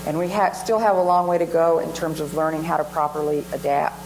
And 0.07 0.17
we 0.17 0.29
ha- 0.29 0.53
still 0.53 0.79
have 0.79 0.95
a 0.95 1.03
long 1.03 1.27
way 1.27 1.37
to 1.37 1.45
go 1.45 1.79
in 1.79 1.91
terms 1.91 2.21
of 2.21 2.33
learning 2.33 2.63
how 2.63 2.77
to 2.77 2.85
properly 2.85 3.43
adapt. 3.51 3.99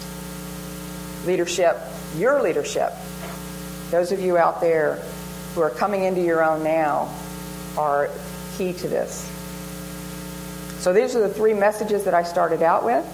Leadership, 1.27 1.77
your 2.17 2.41
leadership, 2.41 2.91
those 3.91 4.11
of 4.11 4.19
you 4.19 4.35
out 4.35 4.61
there 4.61 4.95
who 5.53 5.61
are 5.61 5.69
coming 5.69 6.03
into 6.03 6.21
your 6.21 6.43
own 6.43 6.63
now, 6.63 7.13
are 7.77 8.09
key 8.57 8.73
to 8.73 8.87
this. 8.87 9.29
So 10.79 10.91
these 10.91 11.15
are 11.15 11.19
the 11.19 11.29
three 11.29 11.53
messages 11.53 12.05
that 12.05 12.15
I 12.15 12.23
started 12.23 12.63
out 12.63 12.83
with. 12.83 13.05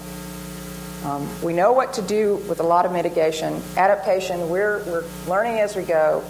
Um, 1.04 1.28
we 1.42 1.52
know 1.52 1.72
what 1.72 1.92
to 1.92 2.02
do 2.02 2.36
with 2.48 2.60
a 2.60 2.62
lot 2.64 2.86
of 2.86 2.92
mitigation. 2.92 3.60
Adaptation, 3.76 4.48
we're, 4.48 4.82
we're 4.84 5.04
learning 5.28 5.58
as 5.58 5.76
we 5.76 5.82
go, 5.82 6.24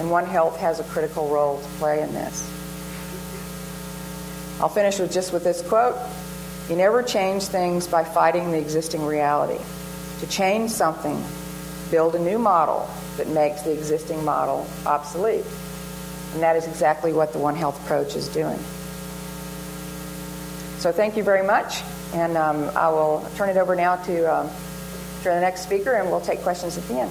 and 0.00 0.10
One 0.10 0.26
Health 0.26 0.58
has 0.58 0.80
a 0.80 0.84
critical 0.84 1.28
role 1.28 1.60
to 1.60 1.68
play 1.78 2.02
in 2.02 2.12
this. 2.12 2.50
I'll 4.60 4.68
finish 4.68 4.98
with 4.98 5.12
just 5.12 5.32
with 5.32 5.42
this 5.42 5.62
quote. 5.62 5.96
You 6.68 6.76
never 6.76 7.02
change 7.02 7.44
things 7.44 7.86
by 7.86 8.04
fighting 8.04 8.52
the 8.52 8.58
existing 8.58 9.04
reality. 9.04 9.62
To 10.20 10.26
change 10.26 10.70
something, 10.70 11.22
build 11.90 12.14
a 12.14 12.18
new 12.18 12.38
model 12.38 12.88
that 13.16 13.26
makes 13.28 13.62
the 13.62 13.72
existing 13.72 14.24
model 14.24 14.66
obsolete. 14.86 15.44
And 16.34 16.42
that 16.42 16.56
is 16.56 16.66
exactly 16.68 17.12
what 17.12 17.32
the 17.32 17.38
One 17.38 17.56
Health 17.56 17.82
approach 17.84 18.14
is 18.14 18.28
doing. 18.28 18.58
So 20.78 20.92
thank 20.92 21.16
you 21.16 21.22
very 21.22 21.46
much, 21.46 21.82
and 22.14 22.36
um, 22.36 22.70
I 22.76 22.88
will 22.88 23.26
turn 23.36 23.48
it 23.48 23.56
over 23.56 23.74
now 23.74 23.96
to, 23.96 24.34
um, 24.34 24.48
to 25.22 25.24
the 25.24 25.40
next 25.40 25.62
speaker, 25.62 25.92
and 25.94 26.10
we'll 26.10 26.20
take 26.20 26.40
questions 26.40 26.78
at 26.78 26.86
the 26.86 27.00
end. 27.00 27.10